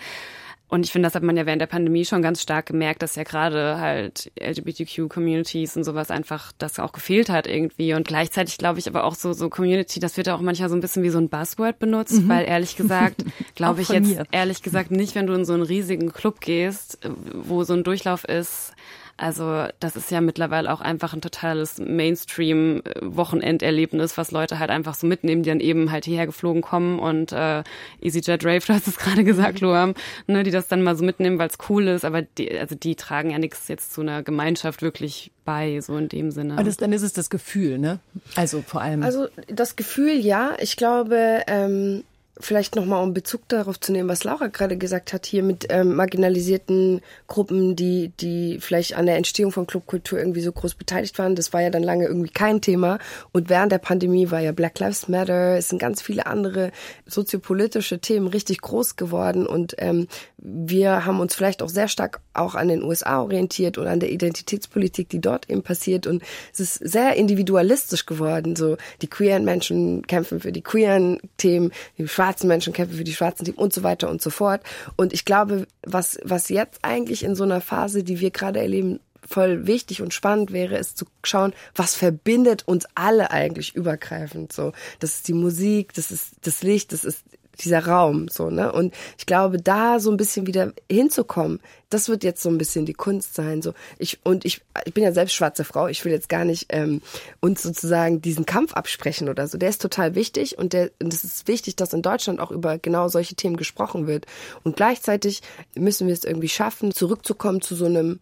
[0.74, 3.14] Und ich finde, das hat man ja während der Pandemie schon ganz stark gemerkt, dass
[3.14, 7.94] ja gerade halt LGBTQ-Communities und sowas einfach das auch gefehlt hat irgendwie.
[7.94, 10.74] Und gleichzeitig glaube ich aber auch so, so Community, das wird ja auch manchmal so
[10.74, 12.28] ein bisschen wie so ein Buzzword benutzt, mhm.
[12.28, 14.24] weil ehrlich gesagt, glaube ich jetzt mir.
[14.32, 16.98] ehrlich gesagt nicht, wenn du in so einen riesigen Club gehst,
[17.32, 18.72] wo so ein Durchlauf ist,
[19.16, 25.07] Also das ist ja mittlerweile auch einfach ein totales Mainstream-Wochenenderlebnis, was Leute halt einfach so
[25.07, 27.62] mitnehmen, die dann eben halt hierher geflogen kommen und äh,
[28.03, 29.94] EasyJet Rave, du hast es gerade gesagt, Luam,
[30.27, 32.96] ne, die das dann mal so mitnehmen, weil es cool ist, aber die, also die
[32.96, 36.57] tragen ja nichts jetzt zu einer Gemeinschaft wirklich bei, so in dem Sinne.
[36.57, 38.00] Und das, dann ist es das Gefühl, ne?
[38.35, 39.03] Also vor allem.
[39.03, 40.57] Also das Gefühl, ja.
[40.59, 42.05] Ich glaube, ähm,
[42.40, 45.94] vielleicht nochmal um Bezug darauf zu nehmen, was Laura gerade gesagt hat, hier mit ähm,
[45.94, 51.36] marginalisierten Gruppen, die, die vielleicht an der Entstehung von Clubkultur irgendwie so groß beteiligt waren.
[51.36, 52.98] Das war ja dann lange irgendwie kein Thema.
[53.32, 56.72] Und während der Pandemie war ja Black Lives Matter, es sind ganz viele andere
[57.06, 59.46] soziopolitische Themen richtig groß geworden.
[59.46, 63.86] Und ähm, wir haben uns vielleicht auch sehr stark auch an den USA orientiert und
[63.86, 66.06] an der Identitätspolitik, die dort eben passiert.
[66.06, 68.56] Und es ist sehr individualistisch geworden.
[68.56, 73.12] So die queeren Menschen kämpfen für die queeren Themen, die schwarzen Menschen kämpfen für die
[73.12, 74.62] schwarzen Team und so weiter und so fort.
[74.96, 79.00] Und ich glaube, was, was jetzt eigentlich in so einer Phase, die wir gerade erleben,
[79.26, 84.52] voll wichtig und spannend wäre, ist zu schauen, was verbindet uns alle eigentlich übergreifend.
[84.52, 87.24] So, das ist die Musik, das ist das Licht, das ist
[87.60, 88.72] dieser Raum, so, ne?
[88.72, 92.86] Und ich glaube, da so ein bisschen wieder hinzukommen, das wird jetzt so ein bisschen
[92.86, 93.72] die Kunst sein, so.
[93.98, 97.02] Ich, und ich, ich bin ja selbst schwarze Frau, ich will jetzt gar nicht, ähm,
[97.40, 99.58] uns sozusagen diesen Kampf absprechen oder so.
[99.58, 102.78] Der ist total wichtig und der, und es ist wichtig, dass in Deutschland auch über
[102.78, 104.26] genau solche Themen gesprochen wird.
[104.64, 105.42] Und gleichzeitig
[105.74, 108.18] müssen wir es irgendwie schaffen, zurückzukommen zu so einem,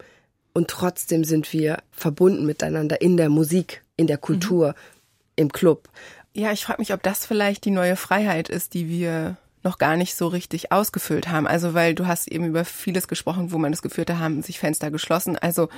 [0.53, 4.73] und trotzdem sind wir verbunden miteinander in der Musik, in der Kultur, mhm.
[5.35, 5.89] im Club.
[6.35, 9.95] Ja, ich frage mich, ob das vielleicht die neue Freiheit ist, die wir noch gar
[9.95, 11.47] nicht so richtig ausgefüllt haben.
[11.47, 14.59] Also, weil du hast eben über vieles gesprochen, wo man das Gefühl hat, haben sich
[14.59, 15.37] Fenster geschlossen.
[15.37, 15.69] Also,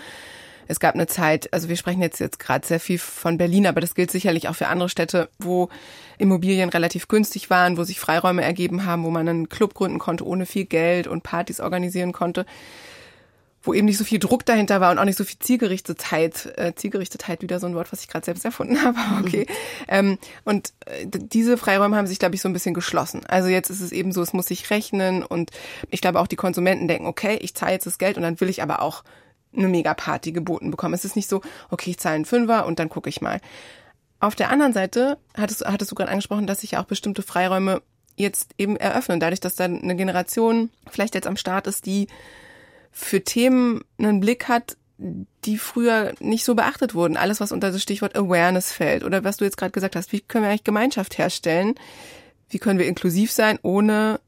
[0.67, 3.81] es gab eine Zeit, also wir sprechen jetzt jetzt gerade sehr viel von Berlin, aber
[3.81, 5.69] das gilt sicherlich auch für andere Städte, wo
[6.17, 10.25] Immobilien relativ günstig waren, wo sich Freiräume ergeben haben, wo man einen Club gründen konnte
[10.25, 12.45] ohne viel Geld und Partys organisieren konnte
[13.65, 16.53] wo eben nicht so viel Druck dahinter war und auch nicht so viel Zielgerichtetheit.
[16.57, 19.47] Äh, Zielgerichtetheit, wieder so ein Wort, was ich gerade selbst erfunden habe, okay.
[19.47, 19.85] Mhm.
[19.87, 23.25] Ähm, und äh, diese Freiräume haben sich, glaube ich, so ein bisschen geschlossen.
[23.27, 25.51] Also jetzt ist es eben so, es muss sich rechnen und
[25.89, 28.49] ich glaube auch die Konsumenten denken, okay, ich zahle jetzt das Geld und dann will
[28.49, 29.03] ich aber auch
[29.55, 30.93] eine Megaparty geboten bekommen.
[30.93, 33.39] Es ist nicht so, okay, ich zahle einen Fünfer und dann gucke ich mal.
[34.19, 37.81] Auf der anderen Seite hattest, hattest du gerade angesprochen, dass sich ja auch bestimmte Freiräume
[38.15, 42.07] jetzt eben eröffnen, dadurch, dass dann eine Generation vielleicht jetzt am Start ist, die
[42.97, 47.17] für Themen einen Blick hat, die früher nicht so beachtet wurden.
[47.17, 50.21] Alles, was unter das Stichwort Awareness fällt oder was du jetzt gerade gesagt hast, wie
[50.21, 51.75] können wir eigentlich Gemeinschaft herstellen?
[52.49, 54.21] Wie können wir inklusiv sein, ohne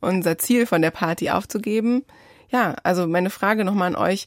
[0.00, 2.06] unser Ziel von der Party aufzugeben?
[2.48, 4.26] Ja, also meine Frage nochmal an euch,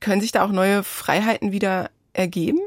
[0.00, 2.60] können sich da auch neue Freiheiten wieder ergeben?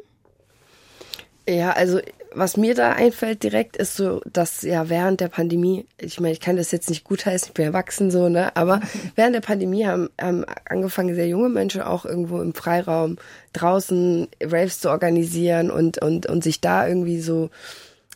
[1.50, 2.00] Ja, also
[2.36, 6.40] was mir da einfällt direkt ist so, dass ja während der Pandemie, ich meine, ich
[6.40, 8.82] kann das jetzt nicht gutheißen, ich bin erwachsen so, ne, aber
[9.16, 13.18] während der Pandemie haben, haben angefangen sehr junge Menschen auch irgendwo im Freiraum
[13.54, 17.50] draußen Raves zu organisieren und und und sich da irgendwie so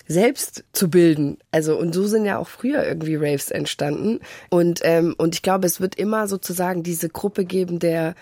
[0.08, 1.38] selbst zu bilden.
[1.52, 5.68] Also und so sind ja auch früher irgendwie Raves entstanden und ähm, und ich glaube,
[5.68, 8.16] es wird immer sozusagen diese Gruppe geben der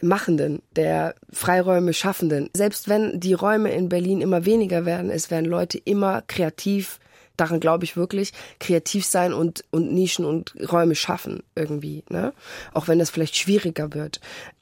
[0.00, 2.50] Machenden, der Freiräume Schaffenden.
[2.54, 6.98] Selbst wenn die Räume in Berlin immer weniger werden, es werden Leute immer kreativ,
[7.36, 12.32] daran glaube ich wirklich, kreativ sein und, und Nischen und Räume schaffen irgendwie, ne?
[12.72, 14.20] Auch wenn das vielleicht schwieriger wird.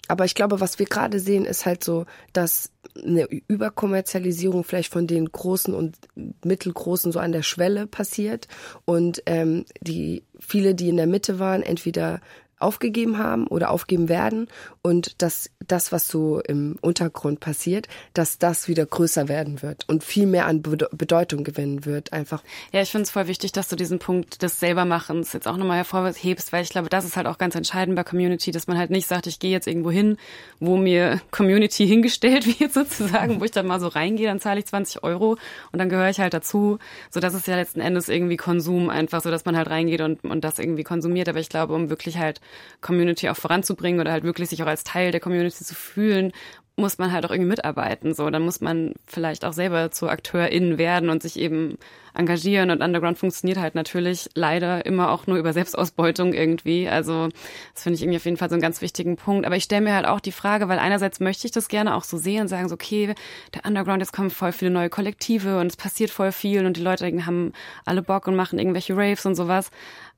[0.08, 2.70] Aber ich glaube, was wir gerade sehen, ist halt so, dass
[3.02, 5.96] eine Überkommerzialisierung vielleicht von den großen und
[6.44, 8.46] mittelgroßen so an der Schwelle passiert
[8.84, 12.20] und ähm, die viele, die in der Mitte waren, entweder
[12.64, 14.48] aufgegeben haben oder aufgeben werden.
[14.82, 20.04] Und dass das, was so im Untergrund passiert, dass das wieder größer werden wird und
[20.04, 22.42] viel mehr an Bedeutung gewinnen wird, einfach.
[22.72, 25.78] Ja, ich finde es voll wichtig, dass du diesen Punkt des Selbermachens jetzt auch nochmal
[25.78, 28.90] hervorhebst, weil ich glaube, das ist halt auch ganz entscheidend bei Community, dass man halt
[28.90, 30.16] nicht sagt, ich gehe jetzt irgendwo hin,
[30.60, 34.66] wo mir Community hingestellt wird sozusagen, wo ich dann mal so reingehe, dann zahle ich
[34.66, 35.36] 20 Euro
[35.72, 36.78] und dann gehöre ich halt dazu,
[37.10, 40.24] so dass es ja letzten Endes irgendwie Konsum einfach, so dass man halt reingeht und,
[40.24, 42.40] und das irgendwie konsumiert, aber ich glaube, um wirklich halt
[42.80, 46.32] Community auch voranzubringen oder halt wirklich sich auch als Teil der Community zu fühlen,
[46.76, 48.14] muss man halt auch irgendwie mitarbeiten.
[48.14, 51.78] So, dann muss man vielleicht auch selber zu AkteurInnen werden und sich eben
[52.14, 52.70] engagieren.
[52.70, 56.88] Und Underground funktioniert halt natürlich leider immer auch nur über Selbstausbeutung irgendwie.
[56.88, 57.28] Also
[57.74, 59.46] das finde ich irgendwie auf jeden Fall so einen ganz wichtigen Punkt.
[59.46, 62.04] Aber ich stelle mir halt auch die Frage, weil einerseits möchte ich das gerne auch
[62.04, 63.14] so sehen und sagen so, okay,
[63.54, 66.82] der Underground, jetzt kommen voll viele neue Kollektive und es passiert voll viel und die
[66.82, 67.52] Leute haben
[67.84, 69.70] alle Bock und machen irgendwelche Raves und sowas.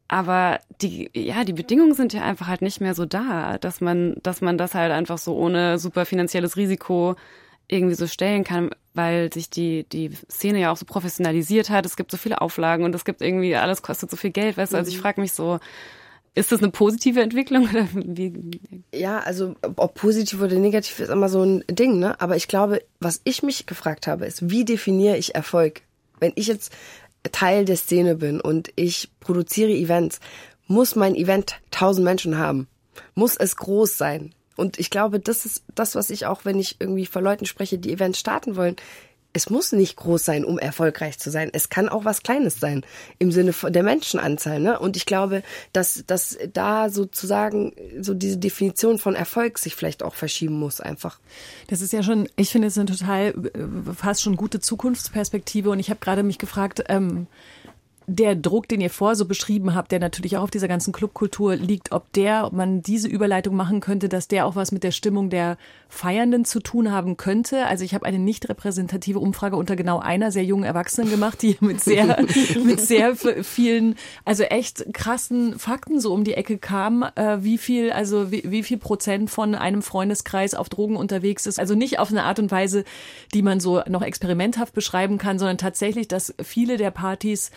[0.08, 4.16] Aber die, ja, die Bedingungen sind ja einfach halt nicht mehr so da, dass man,
[4.22, 7.16] dass man das halt einfach so ohne super finanzielles Risiko
[7.68, 11.84] irgendwie so stellen kann, weil sich die, die Szene ja auch so professionalisiert hat.
[11.84, 14.72] Es gibt so viele Auflagen und es gibt irgendwie, alles kostet so viel Geld, weißt
[14.72, 14.76] du?
[14.76, 15.02] Also ich mhm.
[15.02, 15.58] frage mich so,
[16.36, 17.68] ist das eine positive Entwicklung?
[17.68, 18.60] Oder wie?
[18.94, 22.20] Ja, also ob positiv oder negativ ist immer so ein Ding, ne?
[22.20, 25.80] Aber ich glaube, was ich mich gefragt habe, ist, wie definiere ich Erfolg?
[26.20, 26.72] Wenn ich jetzt
[27.32, 30.20] Teil der Szene bin und ich produziere Events,
[30.66, 32.66] muss mein Event tausend Menschen haben?
[33.14, 34.34] Muss es groß sein?
[34.56, 37.78] Und ich glaube, das ist das, was ich auch, wenn ich irgendwie vor Leuten spreche,
[37.78, 38.76] die Events starten wollen,
[39.36, 41.50] es muss nicht groß sein, um erfolgreich zu sein.
[41.52, 42.86] Es kann auch was Kleines sein
[43.18, 44.60] im Sinne der Menschenanzahl.
[44.60, 44.78] Ne?
[44.78, 45.42] Und ich glaube,
[45.74, 51.20] dass, dass da sozusagen so diese Definition von Erfolg sich vielleicht auch verschieben muss einfach.
[51.68, 55.68] Das ist ja schon, ich finde es eine total äh, fast schon gute Zukunftsperspektive.
[55.68, 57.26] Und ich habe gerade mich gefragt, ähm,
[58.08, 61.56] der Druck, den ihr vorher so beschrieben habt, der natürlich auch auf dieser ganzen Clubkultur
[61.56, 64.92] liegt, ob der, ob man diese Überleitung machen könnte, dass der auch was mit der
[64.92, 67.66] Stimmung der Feiernden zu tun haben könnte.
[67.66, 71.56] Also ich habe eine nicht repräsentative Umfrage unter genau einer sehr jungen Erwachsenen gemacht, die
[71.60, 72.24] mit sehr,
[72.64, 77.90] mit sehr vielen, also echt krassen Fakten so um die Ecke kam, äh, wie viel,
[77.90, 81.58] also wie, wie viel Prozent von einem Freundeskreis auf Drogen unterwegs ist.
[81.58, 82.84] Also nicht auf eine Art und Weise,
[83.34, 87.50] die man so noch experimenthaft beschreiben kann, sondern tatsächlich, dass viele der Partys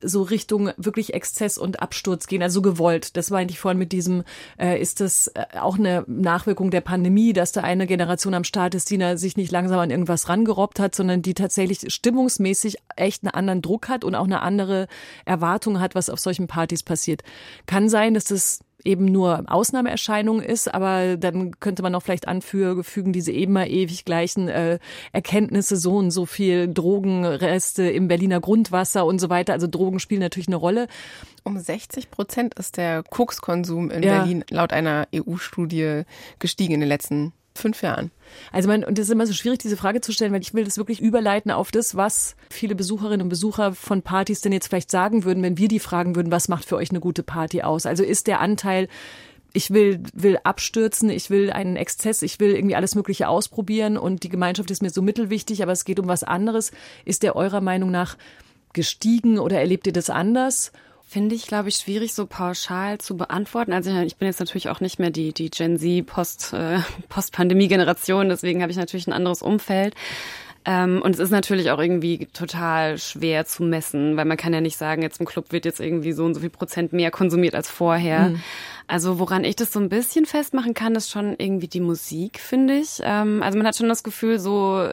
[0.00, 3.16] so Richtung wirklich Exzess und Absturz gehen, also gewollt.
[3.16, 4.24] Das meinte ich vorhin mit diesem,
[4.58, 8.74] äh, ist das äh, auch eine Nachwirkung der Pandemie, dass da eine Generation am Start
[8.74, 13.34] ist, die sich nicht langsam an irgendwas rangerobbt hat, sondern die tatsächlich stimmungsmäßig echt einen
[13.34, 14.88] anderen Druck hat und auch eine andere
[15.24, 17.22] Erwartung hat, was auf solchen Partys passiert.
[17.66, 23.12] Kann sein, dass das eben nur Ausnahmeerscheinung ist, aber dann könnte man noch vielleicht anfügen,
[23.12, 24.78] diese immer ewig gleichen äh,
[25.12, 29.52] Erkenntnisse, so und so viel Drogenreste im Berliner Grundwasser und so weiter.
[29.52, 30.88] Also Drogen spielen natürlich eine Rolle.
[31.42, 34.18] Um 60 Prozent ist der Kokskonsum in ja.
[34.18, 36.02] Berlin laut einer EU-Studie
[36.38, 38.10] gestiegen in den letzten fünf Jahren.
[38.52, 40.64] Also man, und es ist immer so schwierig, diese Frage zu stellen, weil ich will
[40.64, 44.90] das wirklich überleiten auf das, was viele Besucherinnen und Besucher von Partys denn jetzt vielleicht
[44.90, 47.86] sagen würden, wenn wir die fragen würden, was macht für euch eine gute Party aus?
[47.86, 48.88] Also ist der Anteil,
[49.52, 54.22] ich will, will abstürzen, ich will einen Exzess, ich will irgendwie alles Mögliche ausprobieren und
[54.22, 56.72] die Gemeinschaft ist mir so mittelwichtig, aber es geht um was anderes.
[57.06, 58.18] Ist der eurer Meinung nach
[58.74, 60.72] gestiegen oder erlebt ihr das anders?
[61.08, 63.72] Finde ich, glaube ich, schwierig so pauschal zu beantworten.
[63.72, 68.28] Also ich bin jetzt natürlich auch nicht mehr die, die Gen Z Post, äh, Post-Pandemie-Generation,
[68.28, 69.94] deswegen habe ich natürlich ein anderes Umfeld.
[70.64, 74.60] Ähm, und es ist natürlich auch irgendwie total schwer zu messen, weil man kann ja
[74.60, 77.54] nicht sagen, jetzt im Club wird jetzt irgendwie so und so viel Prozent mehr konsumiert
[77.54, 78.30] als vorher.
[78.30, 78.42] Mhm.
[78.88, 82.78] Also woran ich das so ein bisschen festmachen kann, ist schon irgendwie die Musik, finde
[82.78, 82.98] ich.
[83.04, 84.90] Ähm, also man hat schon das Gefühl, so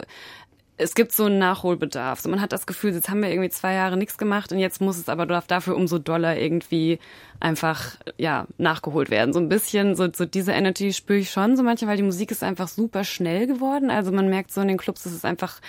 [0.77, 2.19] es gibt so einen Nachholbedarf.
[2.19, 4.81] So, man hat das Gefühl, jetzt haben wir irgendwie zwei Jahre nichts gemacht und jetzt
[4.81, 6.99] muss es aber dafür umso doller irgendwie
[7.39, 9.33] einfach ja nachgeholt werden.
[9.33, 12.31] So ein bisschen so, so diese Energy spüre ich schon so manchmal, weil die Musik
[12.31, 13.91] ist einfach super schnell geworden.
[13.91, 15.59] Also man merkt so in den Clubs, es ist einfach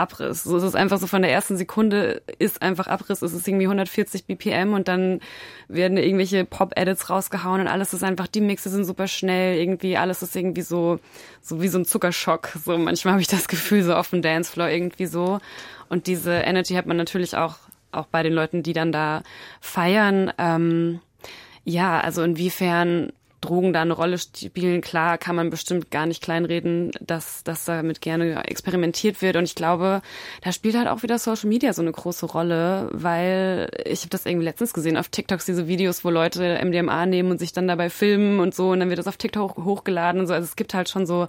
[0.00, 0.42] Abriss.
[0.44, 3.22] So, es ist einfach so von der ersten Sekunde ist einfach Abriss.
[3.22, 5.20] Es ist irgendwie 140 BPM und dann
[5.68, 10.22] werden irgendwelche Pop-Edits rausgehauen und alles ist einfach, die Mixe sind super schnell, irgendwie alles
[10.22, 10.98] ist irgendwie so,
[11.40, 12.48] so wie so ein Zuckerschock.
[12.64, 15.38] So manchmal habe ich das Gefühl, so auf dem Dancefloor irgendwie so.
[15.88, 17.56] Und diese Energy hat man natürlich auch,
[17.92, 19.22] auch bei den Leuten, die dann da
[19.60, 20.32] feiern.
[20.38, 21.00] Ähm,
[21.64, 24.80] ja, also inwiefern Drogen da eine Rolle spielen.
[24.80, 29.36] Klar kann man bestimmt gar nicht kleinreden, dass, dass damit gerne experimentiert wird.
[29.36, 30.02] Und ich glaube,
[30.42, 34.26] da spielt halt auch wieder Social Media so eine große Rolle, weil ich habe das
[34.26, 37.90] irgendwie letztens gesehen auf TikToks, diese Videos, wo Leute MDMA nehmen und sich dann dabei
[37.90, 40.34] filmen und so und dann wird das auf TikTok hochgeladen und so.
[40.34, 41.28] Also es gibt halt schon so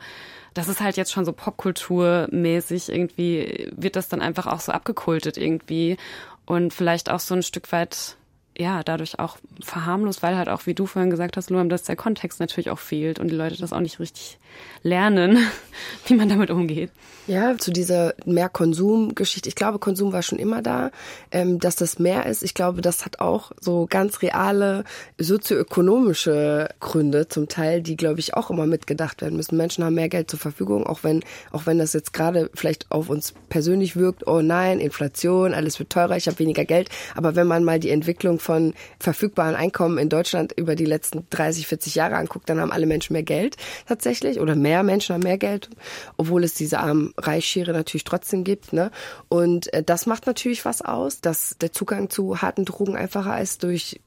[0.53, 5.37] das ist halt jetzt schon so Popkulturmäßig irgendwie, wird das dann einfach auch so abgekultet
[5.37, 5.97] irgendwie
[6.45, 8.17] und vielleicht auch so ein Stück weit
[8.57, 11.95] ja, dadurch auch verharmlos, weil halt auch, wie du vorhin gesagt hast, Luam, dass der
[11.95, 14.37] Kontext natürlich auch fehlt und die Leute das auch nicht richtig
[14.83, 15.37] lernen,
[16.07, 16.91] wie man damit umgeht.
[17.27, 19.47] Ja, zu dieser Mehr-Konsum-Geschichte.
[19.47, 20.91] Ich glaube, Konsum war schon immer da.
[21.31, 24.83] Ähm, dass das mehr ist, ich glaube, das hat auch so ganz reale
[25.17, 29.55] sozioökonomische Gründe zum Teil, die, glaube ich, auch immer mitgedacht werden müssen.
[29.55, 33.07] Menschen haben mehr Geld zur Verfügung, auch wenn, auch wenn das jetzt gerade vielleicht auf
[33.09, 36.89] uns persönlich wirkt, oh nein, Inflation, alles wird teurer, ich habe weniger Geld.
[37.15, 41.67] Aber wenn man mal die Entwicklung von verfügbaren Einkommen in Deutschland über die letzten 30,
[41.67, 45.37] 40 Jahre anguckt, dann haben alle Menschen mehr Geld tatsächlich oder mehr Menschen haben mehr
[45.37, 45.69] Geld,
[46.17, 48.73] obwohl es diese armen Reichsschere natürlich trotzdem gibt.
[48.73, 48.91] Ne?
[49.29, 53.63] Und äh, das macht natürlich was aus, dass der Zugang zu harten Drogen einfacher ist
[53.63, 54.01] durch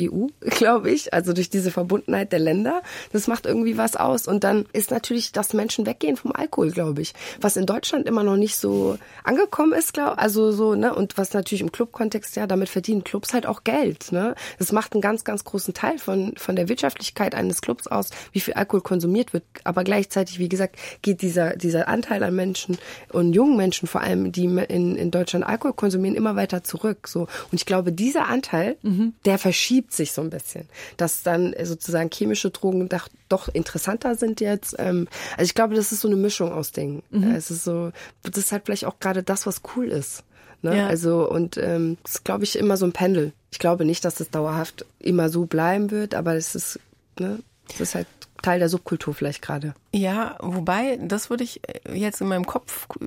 [0.00, 2.82] EU, glaube ich, also durch diese Verbundenheit der Länder.
[3.12, 4.26] Das macht irgendwie was aus.
[4.26, 7.14] Und dann ist natürlich, dass Menschen weggehen vom Alkohol, glaube ich.
[7.40, 10.94] Was in Deutschland immer noch nicht so angekommen ist, glaube also so, ne?
[10.94, 14.34] Und was natürlich im Clubkontext, ja, damit verdienen Clubs halt auch Geld, ne?
[14.58, 18.40] Das macht einen ganz, ganz großen Teil von, von der Wirtschaftlichkeit eines Clubs aus, wie
[18.40, 19.44] viel Alkohol konsumiert wird.
[19.64, 22.78] Aber gleichzeitig, wie gesagt, geht dieser, dieser Anteil an Menschen
[23.12, 27.22] und jungen Menschen vor allem, die in, in Deutschland Alkohol konsumieren, immer weiter zurück, so.
[27.22, 29.14] Und ich glaube, dieser Anteil, mhm.
[29.24, 34.16] der verschiebt verschiebt sich so ein bisschen, dass dann sozusagen chemische Drogen doch, doch interessanter
[34.16, 34.74] sind jetzt.
[34.78, 35.06] Ähm,
[35.36, 37.04] also ich glaube, das ist so eine Mischung aus Dingen.
[37.10, 37.30] Mhm.
[37.36, 37.92] Es ist so,
[38.24, 40.24] das ist halt vielleicht auch gerade das, was cool ist.
[40.62, 40.76] Ne?
[40.76, 40.86] Ja.
[40.88, 43.32] Also und ähm, das ist, glaube ich, immer so ein Pendel.
[43.52, 46.80] Ich glaube nicht, dass das dauerhaft immer so bleiben wird, aber es ist,
[47.18, 47.38] ne,
[47.72, 48.08] es ist halt
[48.42, 49.74] Teil der Subkultur vielleicht gerade.
[49.92, 53.06] Ja, wobei, das würde ich äh, jetzt in meinem Kopf äh,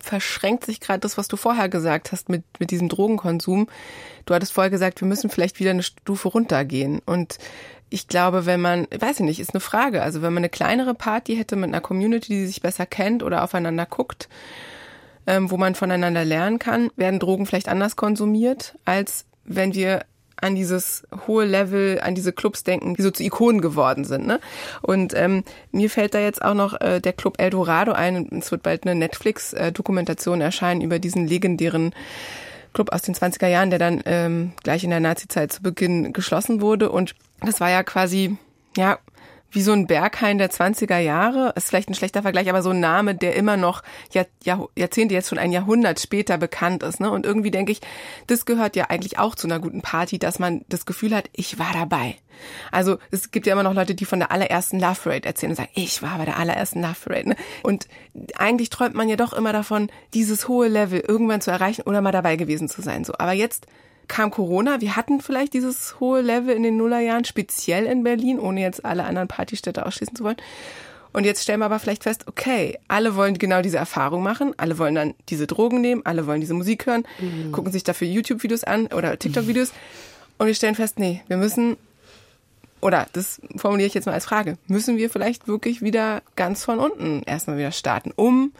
[0.00, 3.68] verschränkt sich gerade das, was du vorher gesagt hast mit, mit diesem Drogenkonsum.
[4.24, 7.00] Du hattest vorher gesagt, wir müssen vielleicht wieder eine Stufe runtergehen.
[7.04, 7.38] Und
[7.88, 10.02] ich glaube, wenn man, weiß ich nicht, ist eine Frage.
[10.02, 13.44] Also wenn man eine kleinere Party hätte mit einer Community, die sich besser kennt oder
[13.44, 14.28] aufeinander guckt,
[15.26, 20.04] ähm, wo man voneinander lernen kann, werden Drogen vielleicht anders konsumiert, als wenn wir
[20.40, 24.26] an dieses hohe Level, an diese Clubs denken, die so zu Ikonen geworden sind.
[24.26, 24.40] Ne?
[24.82, 28.28] Und ähm, mir fällt da jetzt auch noch äh, der Club Eldorado ein.
[28.38, 31.94] Es wird bald eine Netflix-Dokumentation erscheinen über diesen legendären
[32.74, 36.60] Club aus den 20er Jahren, der dann ähm, gleich in der Nazi-Zeit zu Beginn geschlossen
[36.60, 36.90] wurde.
[36.90, 38.36] Und das war ja quasi,
[38.76, 38.98] ja,
[39.50, 41.52] wie so ein Berghain der 20er Jahre.
[41.56, 43.82] Ist vielleicht ein schlechter Vergleich, aber so ein Name, der immer noch
[44.12, 47.00] Jahr, Jahr, Jahrzehnte, jetzt schon ein Jahrhundert später bekannt ist.
[47.00, 47.10] Ne?
[47.10, 47.80] Und irgendwie denke ich,
[48.26, 51.58] das gehört ja eigentlich auch zu einer guten Party, dass man das Gefühl hat, ich
[51.58, 52.16] war dabei.
[52.70, 55.56] Also es gibt ja immer noch Leute, die von der allerersten Love Parade erzählen und
[55.56, 57.28] sagen, ich war bei der allerersten Love Parade.
[57.30, 57.36] Ne?
[57.62, 57.88] Und
[58.36, 62.12] eigentlich träumt man ja doch immer davon, dieses hohe Level irgendwann zu erreichen oder mal
[62.12, 63.04] dabei gewesen zu sein.
[63.04, 63.66] So, aber jetzt
[64.08, 64.80] kam Corona.
[64.80, 69.04] Wir hatten vielleicht dieses hohe Level in den Nullerjahren, speziell in Berlin, ohne jetzt alle
[69.04, 70.36] anderen Partystädte ausschließen zu wollen.
[71.12, 74.76] Und jetzt stellen wir aber vielleicht fest, okay, alle wollen genau diese Erfahrung machen, alle
[74.76, 77.52] wollen dann diese Drogen nehmen, alle wollen diese Musik hören, mhm.
[77.52, 79.72] gucken sich dafür YouTube-Videos an oder TikTok-Videos.
[80.36, 81.78] Und wir stellen fest, nee, wir müssen,
[82.82, 86.78] oder das formuliere ich jetzt mal als Frage, müssen wir vielleicht wirklich wieder ganz von
[86.78, 88.52] unten erstmal wieder starten, um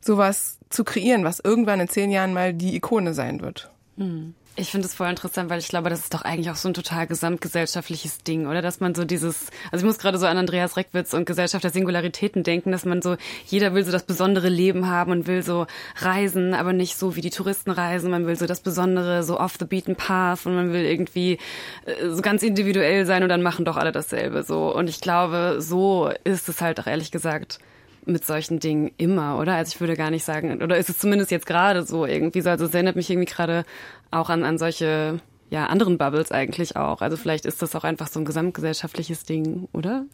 [0.00, 3.70] sowas zu kreieren, was irgendwann in zehn Jahren mal die Ikone sein wird?
[3.96, 4.34] Mhm.
[4.56, 6.74] Ich finde es voll interessant, weil ich glaube, das ist doch eigentlich auch so ein
[6.74, 8.62] total gesamtgesellschaftliches Ding, oder?
[8.62, 11.72] Dass man so dieses, also ich muss gerade so an Andreas Reckwitz und Gesellschaft der
[11.72, 15.66] Singularitäten denken, dass man so, jeder will so das besondere Leben haben und will so
[15.96, 18.12] reisen, aber nicht so wie die Touristen reisen.
[18.12, 21.38] Man will so das Besondere, so off the beaten path und man will irgendwie
[21.86, 24.72] äh, so ganz individuell sein und dann machen doch alle dasselbe so.
[24.72, 27.58] Und ich glaube, so ist es halt auch ehrlich gesagt
[28.06, 29.54] mit solchen Dingen immer, oder?
[29.54, 32.50] Also ich würde gar nicht sagen, oder ist es zumindest jetzt gerade so irgendwie so,
[32.50, 33.64] also es erinnert mich irgendwie gerade
[34.10, 37.00] auch an, an solche, ja, anderen Bubbles eigentlich auch.
[37.00, 40.04] Also vielleicht ist das auch einfach so ein gesamtgesellschaftliches Ding, oder?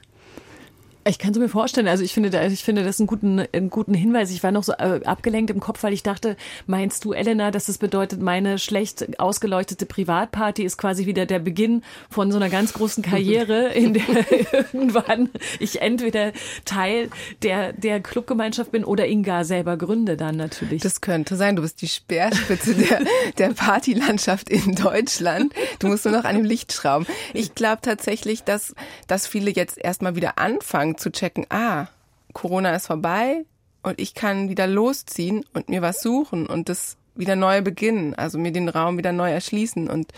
[1.11, 1.89] Ich kann es mir vorstellen.
[1.89, 4.31] Also ich finde, ich finde das einen guten, einen guten Hinweis.
[4.31, 6.37] Ich war noch so äh, abgelenkt im Kopf, weil ich dachte,
[6.69, 11.83] meinst du, Elena, dass das bedeutet, meine schlecht ausgeleuchtete Privatparty ist quasi wieder der Beginn
[12.11, 14.05] von so einer ganz großen Karriere, in der
[14.73, 16.33] irgendwann ich entweder
[16.65, 17.11] Teil
[17.43, 20.81] der, der Clubgemeinschaft bin oder ihn gar selber gründe dann natürlich.
[20.81, 21.57] Das könnte sein.
[21.57, 23.01] Du bist die Speerspitze der,
[23.37, 25.53] der Partylandschaft in Deutschland.
[25.81, 27.05] Du musst nur noch an dem Licht schrauben.
[27.35, 28.77] Ich glaube tatsächlich, dass,
[29.09, 31.87] dass viele jetzt erstmal wieder anfangen zu checken, ah,
[32.33, 33.45] Corona ist vorbei
[33.83, 38.39] und ich kann wieder losziehen und mir was suchen und das wieder neu beginnen, also
[38.39, 40.13] mir den Raum wieder neu erschließen und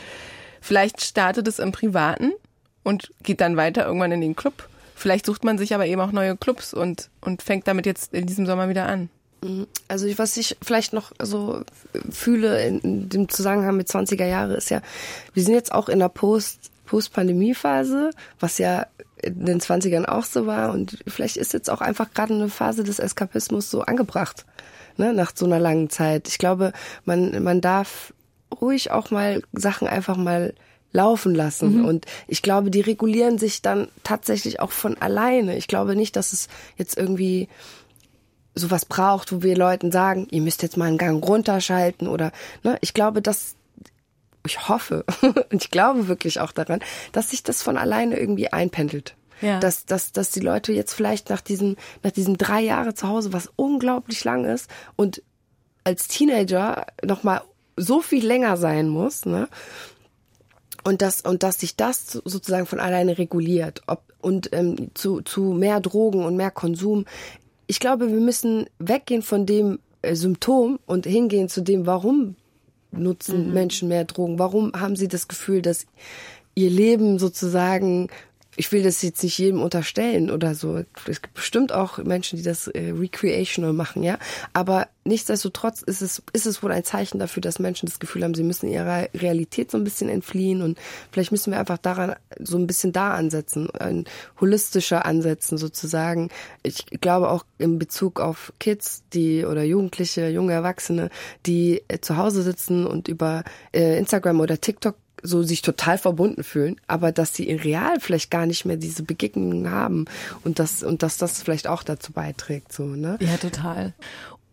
[0.61, 2.33] vielleicht startet es im Privaten
[2.83, 4.69] und geht dann weiter irgendwann in den Club.
[4.95, 8.27] Vielleicht sucht man sich aber eben auch neue Clubs und, und fängt damit jetzt in
[8.27, 9.09] diesem Sommer wieder an.
[9.43, 9.67] Mhm.
[9.89, 11.63] Also was ich vielleicht noch so
[12.11, 14.83] fühle in dem Zusammenhang mit 20er Jahre ist ja,
[15.35, 18.87] wir sind jetzt auch in der Post Post-Pandemie-Phase, was ja
[19.23, 20.73] in den 20ern auch so war.
[20.73, 24.45] Und vielleicht ist jetzt auch einfach gerade eine Phase des Eskapismus so angebracht,
[24.97, 26.29] ne, nach so einer langen Zeit.
[26.29, 26.73] Ich glaube,
[27.05, 28.13] man, man darf
[28.61, 30.55] ruhig auch mal Sachen einfach mal
[30.93, 31.79] laufen lassen.
[31.79, 31.85] Mhm.
[31.85, 35.57] Und ich glaube, die regulieren sich dann tatsächlich auch von alleine.
[35.57, 37.49] Ich glaube nicht, dass es jetzt irgendwie
[38.55, 42.33] sowas braucht, wo wir Leuten sagen, ihr müsst jetzt mal einen Gang runterschalten oder,
[42.63, 43.57] ne, ich glaube, dass
[44.47, 45.05] ich hoffe
[45.51, 46.81] und ich glaube wirklich auch daran,
[47.13, 49.15] dass sich das von alleine irgendwie einpendelt.
[49.41, 49.59] Ja.
[49.59, 53.33] Dass, dass, dass die Leute jetzt vielleicht nach diesen, nach diesen drei Jahre zu Hause,
[53.33, 55.23] was unglaublich lang ist und
[55.83, 57.43] als Teenager nochmal
[57.77, 59.49] so viel länger sein muss, ne?
[60.85, 63.83] Und dass, und dass sich das sozusagen von alleine reguliert.
[63.87, 67.05] Ob, und ähm, zu, zu mehr Drogen und mehr Konsum.
[67.69, 72.35] Ich glaube, wir müssen weggehen von dem äh, Symptom und hingehen zu dem, warum
[72.93, 73.55] nutzen mhm.
[73.55, 74.39] Menschen mehr Drogen?
[74.39, 75.87] Warum haben sie das Gefühl, dass
[76.55, 78.09] ihr Leben sozusagen
[78.57, 80.85] ich will das jetzt nicht jedem unterstellen oder so.
[81.09, 84.19] Es gibt bestimmt auch Menschen, die das äh, recreational machen, ja.
[84.53, 88.35] Aber nichtsdestotrotz ist es, ist es wohl ein Zeichen dafür, dass Menschen das Gefühl haben,
[88.35, 90.79] sie müssen ihrer Realität so ein bisschen entfliehen und
[91.11, 94.05] vielleicht müssen wir einfach daran so ein bisschen da ansetzen, ein
[94.41, 96.29] holistischer ansetzen sozusagen.
[96.63, 101.09] Ich glaube auch in Bezug auf Kids, die oder Jugendliche, junge Erwachsene,
[101.47, 106.45] die äh, zu Hause sitzen und über äh, Instagram oder TikTok so sich total verbunden
[106.45, 110.07] fühlen, aber dass sie in real vielleicht gar nicht mehr diese Begegnungen haben
[110.45, 113.19] und das und dass das vielleicht auch dazu beiträgt, so ne?
[113.21, 113.95] Ja, total.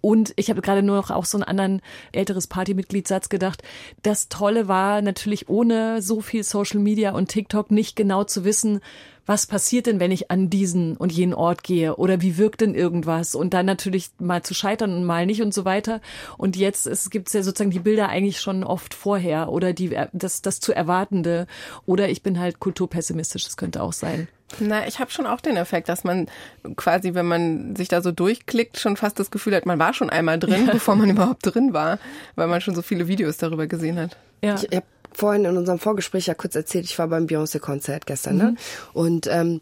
[0.02, 3.64] Und ich habe gerade nur noch auch so einen anderen älteres Partymitgliedssatz gedacht.
[4.02, 8.80] Das Tolle war natürlich ohne so viel Social Media und TikTok nicht genau zu wissen,
[9.30, 12.74] was passiert denn, wenn ich an diesen und jenen Ort gehe oder wie wirkt denn
[12.74, 16.02] irgendwas und dann natürlich mal zu scheitern und mal nicht und so weiter.
[16.40, 20.42] Und jetzt es gibt ja sozusagen die Bilder eigentlich schon oft vorher oder die das
[20.42, 21.46] das zu erwartende
[21.86, 24.28] oder ich bin halt kulturpessimistisch, das könnte auch sein.
[24.60, 26.26] Na, ich habe schon auch den Effekt, dass man
[26.76, 30.10] quasi, wenn man sich da so durchklickt, schon fast das Gefühl hat, man war schon
[30.10, 30.72] einmal drin, ja.
[30.74, 32.00] bevor man überhaupt drin war,
[32.34, 34.18] weil man schon so viele Videos darüber gesehen hat.
[34.44, 34.56] Ja.
[34.56, 34.88] Ich, ich habe
[35.20, 38.44] vorhin in unserem Vorgespräch ja kurz erzählt, ich war beim Beyoncé-Konzert gestern, ne?
[38.44, 38.50] mhm.
[38.52, 38.58] ne?
[38.94, 39.62] Und ähm,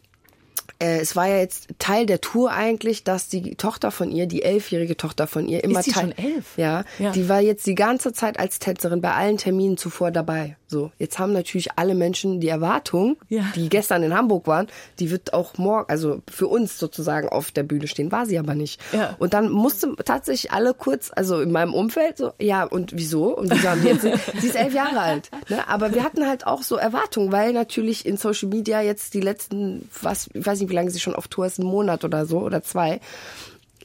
[0.79, 4.43] äh, es war ja jetzt Teil der Tour eigentlich, dass die Tochter von ihr, die
[4.43, 6.13] elfjährige Tochter von ihr, immer Ist die Teil.
[6.15, 6.57] schon elf?
[6.57, 10.55] Ja, ja, die war jetzt die ganze Zeit als Tänzerin bei allen Terminen zuvor dabei.
[10.69, 13.45] So, jetzt haben natürlich alle Menschen die Erwartung, ja.
[13.55, 14.67] die gestern in Hamburg waren,
[14.99, 18.53] die wird auch morgen, also für uns sozusagen auf der Bühne stehen, war sie aber
[18.53, 18.81] nicht.
[18.91, 19.15] Ja.
[19.17, 23.37] Und dann musste tatsächlich alle kurz, also in meinem Umfeld so, ja, und wieso?
[23.37, 24.01] Und wieso haben die jetzt,
[24.41, 25.29] sie ist elf Jahre alt.
[25.47, 25.65] Ne?
[25.69, 29.87] Aber wir hatten halt auch so Erwartungen, weil natürlich in Social Media jetzt die letzten,
[30.01, 32.39] was, ich weiß nicht, wie lange sie schon auf Tour ist, einen Monat oder so
[32.39, 32.99] oder zwei,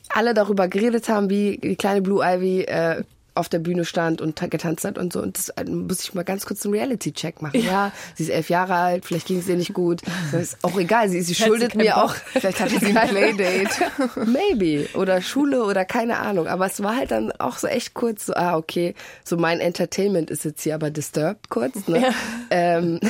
[0.08, 3.04] alle darüber geredet haben, wie die kleine Blue Ivy äh,
[3.34, 5.22] auf der Bühne stand und getanzt hat und so.
[5.22, 7.60] Und das äh, muss ich mal ganz kurz einen Reality-Check machen.
[7.60, 7.70] Ja.
[7.70, 7.92] ja.
[8.14, 10.02] sie ist elf Jahre alt, vielleicht ging es ihr nicht gut.
[10.32, 12.14] Das ist auch egal, sie, sie schuldet mir auch.
[12.14, 13.90] Vielleicht hatte sie ein Playdate.
[14.26, 14.88] Maybe.
[14.94, 16.46] Oder Schule oder keine Ahnung.
[16.46, 20.30] Aber es war halt dann auch so echt kurz so, ah, okay, so mein Entertainment
[20.30, 21.86] ist jetzt hier aber disturbed kurz.
[21.86, 22.02] Ne?
[22.02, 22.14] Ja.
[22.50, 23.00] Ähm,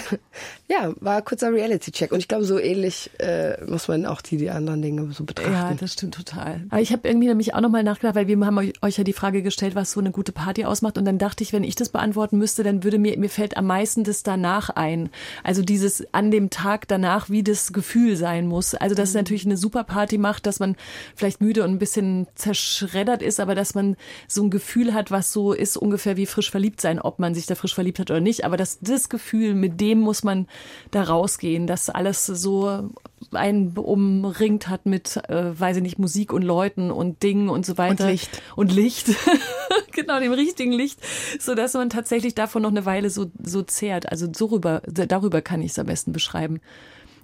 [0.72, 2.12] ja, war ein kurzer Reality-Check.
[2.12, 5.52] Und ich glaube, so ähnlich äh, muss man auch die, die anderen Dinge so betrachten.
[5.52, 6.62] Ja, das stimmt total.
[6.70, 9.42] Aber ich habe irgendwie nämlich auch nochmal nachgedacht, weil wir haben euch ja die Frage
[9.42, 10.96] gestellt, was so eine gute Party ausmacht.
[10.96, 13.66] Und dann dachte ich, wenn ich das beantworten müsste, dann würde mir, mir fällt am
[13.66, 15.10] meisten das danach ein.
[15.44, 18.74] Also dieses an dem Tag danach, wie das Gefühl sein muss.
[18.74, 19.20] Also, dass es mhm.
[19.20, 20.76] natürlich eine super Party macht, dass man
[21.14, 23.96] vielleicht müde und ein bisschen zerschreddert ist, aber dass man
[24.26, 27.44] so ein Gefühl hat, was so ist ungefähr wie frisch verliebt sein, ob man sich
[27.44, 28.46] da frisch verliebt hat oder nicht.
[28.46, 30.46] Aber dass das Gefühl, mit dem muss man
[30.90, 32.90] da rausgehen, dass alles so
[33.32, 37.78] einen umringt hat mit, äh, weiß ich nicht, Musik und Leuten und Dingen und so
[37.78, 38.04] weiter.
[38.04, 38.42] Und Licht.
[38.56, 39.08] Und Licht.
[39.92, 40.98] genau, dem richtigen Licht,
[41.38, 44.10] so dass man tatsächlich davon noch eine Weile so, so zehrt.
[44.10, 46.60] Also so rüber, darüber kann ich es am besten beschreiben.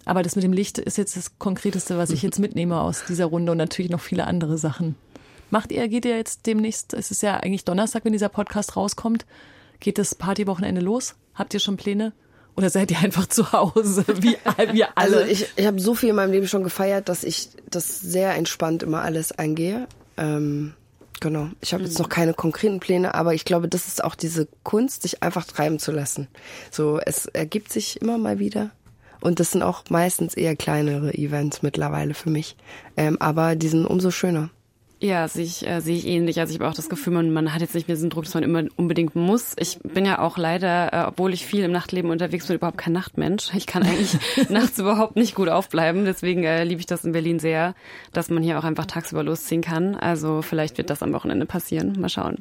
[0.05, 3.27] Aber das mit dem Licht ist jetzt das Konkreteste, was ich jetzt mitnehme aus dieser
[3.27, 4.97] Runde und natürlich noch viele andere Sachen.
[5.51, 9.25] Macht ihr, geht ihr jetzt demnächst, es ist ja eigentlich Donnerstag, wenn dieser Podcast rauskommt,
[9.81, 11.15] geht das Partywochenende los?
[11.35, 12.13] Habt ihr schon Pläne?
[12.59, 14.37] Oder seid ihr einfach zu Hause, wie
[14.73, 14.97] wir alle?
[14.97, 18.35] Also ich, ich habe so viel in meinem Leben schon gefeiert, dass ich das sehr
[18.35, 19.87] entspannt immer alles eingehe.
[20.17, 20.75] Ähm,
[21.21, 21.51] genau.
[21.61, 25.03] Ich habe jetzt noch keine konkreten Pläne, aber ich glaube, das ist auch diese Kunst,
[25.03, 26.27] sich einfach treiben zu lassen.
[26.73, 28.73] So, es ergibt sich immer mal wieder.
[29.21, 32.57] Und das sind auch meistens eher kleinere Events mittlerweile für mich.
[32.97, 34.51] Ähm, aber die sind umso schöner.
[35.01, 36.41] Ja, sehe ich, äh, sehe ich ähnlich.
[36.41, 38.35] Also ich habe auch das Gefühl, man, man hat jetzt nicht mehr diesen Druck, dass
[38.35, 39.55] man immer unbedingt muss.
[39.57, 42.95] Ich bin ja auch leider, äh, obwohl ich viel im Nachtleben unterwegs bin, überhaupt kein
[42.95, 43.55] Nachtmensch.
[43.55, 44.19] Ich kann eigentlich
[44.49, 46.05] nachts überhaupt nicht gut aufbleiben.
[46.05, 47.77] Deswegen äh, liebe ich das in Berlin sehr,
[48.13, 49.95] dass man hier auch einfach tagsüber losziehen kann.
[49.95, 52.01] Also vielleicht wird das am Wochenende passieren.
[52.01, 52.39] Mal schauen.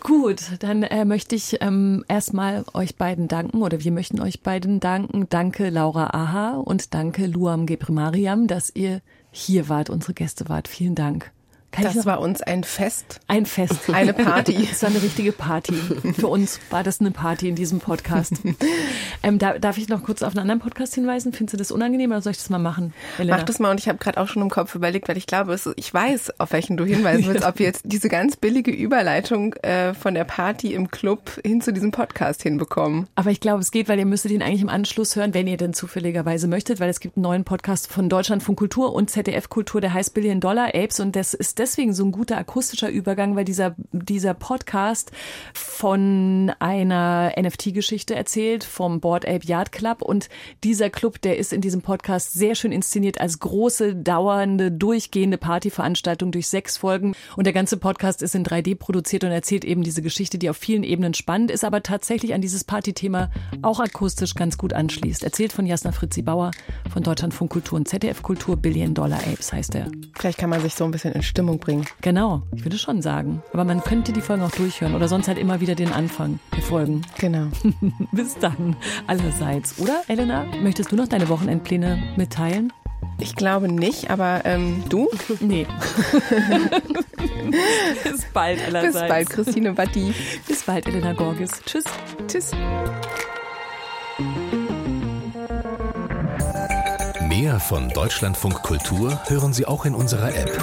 [0.00, 4.80] Gut, dann äh, möchte ich ähm, erstmal euch beiden danken oder wir möchten euch beiden
[4.80, 5.26] danken.
[5.28, 9.02] Danke Laura Aha und danke Luam Gebrimariam, dass ihr
[9.32, 10.68] hier wart, unsere Gäste wart.
[10.68, 11.32] Vielen Dank.
[11.72, 13.20] Kann das war uns ein Fest.
[13.28, 13.88] Ein Fest.
[13.92, 14.52] Eine Party.
[14.72, 15.74] Es war eine richtige Party.
[16.18, 18.34] Für uns war das eine Party in diesem Podcast.
[19.22, 21.32] ähm, da, darf ich noch kurz auf einen anderen Podcast hinweisen?
[21.32, 22.94] Findest du das unangenehm oder soll ich das mal machen?
[23.18, 23.36] Elena?
[23.36, 25.52] Mach das mal und ich habe gerade auch schon im Kopf überlegt, weil ich glaube,
[25.52, 29.54] es, ich weiß, auf welchen du hinweisen willst, ob wir jetzt diese ganz billige Überleitung
[29.56, 33.08] äh, von der Party im Club hin zu diesem Podcast hinbekommen.
[33.14, 35.56] Aber ich glaube, es geht, weil ihr müsstet ihn eigentlich im Anschluss hören, wenn ihr
[35.56, 39.80] denn zufälligerweise möchtet, weil es gibt einen neuen Podcast von Deutschlandfunk Kultur und ZDF Kultur,
[39.80, 43.44] der heißt Billion Dollar Apes und das ist deswegen so ein guter akustischer Übergang, weil
[43.44, 45.12] dieser, dieser Podcast
[45.54, 50.02] von einer NFT-Geschichte erzählt, vom Board Ape Yard Club.
[50.02, 50.28] Und
[50.64, 56.32] dieser Club, der ist in diesem Podcast sehr schön inszeniert als große, dauernde, durchgehende Partyveranstaltung
[56.32, 57.14] durch sechs Folgen.
[57.36, 60.56] Und der ganze Podcast ist in 3D produziert und erzählt eben diese Geschichte, die auf
[60.56, 63.30] vielen Ebenen spannend ist, aber tatsächlich an dieses Partythema
[63.62, 65.22] auch akustisch ganz gut anschließt.
[65.22, 66.50] Erzählt von Jasna Fritzi Bauer
[66.92, 69.86] von Deutschlandfunk Kultur und ZDF Kultur Billion Dollar Apes heißt er.
[70.18, 71.86] Vielleicht kann man sich so ein bisschen in Stimmung Stimmung bringen.
[72.00, 73.42] Genau, ich würde schon sagen.
[73.52, 76.62] Aber man könnte die Folgen auch durchhören oder sonst halt immer wieder den Anfang der
[76.62, 77.02] Folgen.
[77.18, 77.48] Genau.
[78.12, 78.76] Bis dann,
[79.06, 79.78] allerseits.
[79.78, 82.72] Oder, Elena, möchtest du noch deine Wochenendpläne mitteilen?
[83.18, 85.08] Ich glaube nicht, aber ähm, du?
[85.40, 85.66] Nee.
[88.04, 89.00] Bis bald allerseits.
[89.00, 90.14] Bis bald, Christine Batti.
[90.46, 91.50] Bis bald, Elena Gorgis.
[91.66, 91.84] Tschüss.
[92.28, 92.52] Tschüss.
[97.28, 100.62] Mehr von Deutschlandfunk Kultur hören Sie auch in unserer App